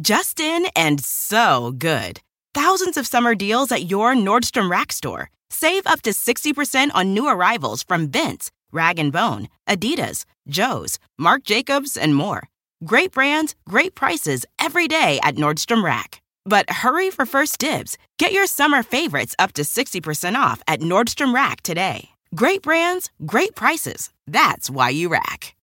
[0.00, 2.20] Justin and so good.
[2.54, 5.28] Thousands of summer deals at your Nordstrom Rack store.
[5.50, 11.44] Save up to 60% on new arrivals from Vince, Rag & Bone, Adidas, Joe's, Marc
[11.44, 12.48] Jacobs, and more.
[12.84, 16.22] Great brands, great prices every day at Nordstrom Rack.
[16.44, 17.98] But hurry for first dibs.
[18.18, 22.10] Get your summer favorites up to 60% off at Nordstrom Rack today.
[22.34, 24.10] Great brands, great prices.
[24.26, 25.56] That's why you rack.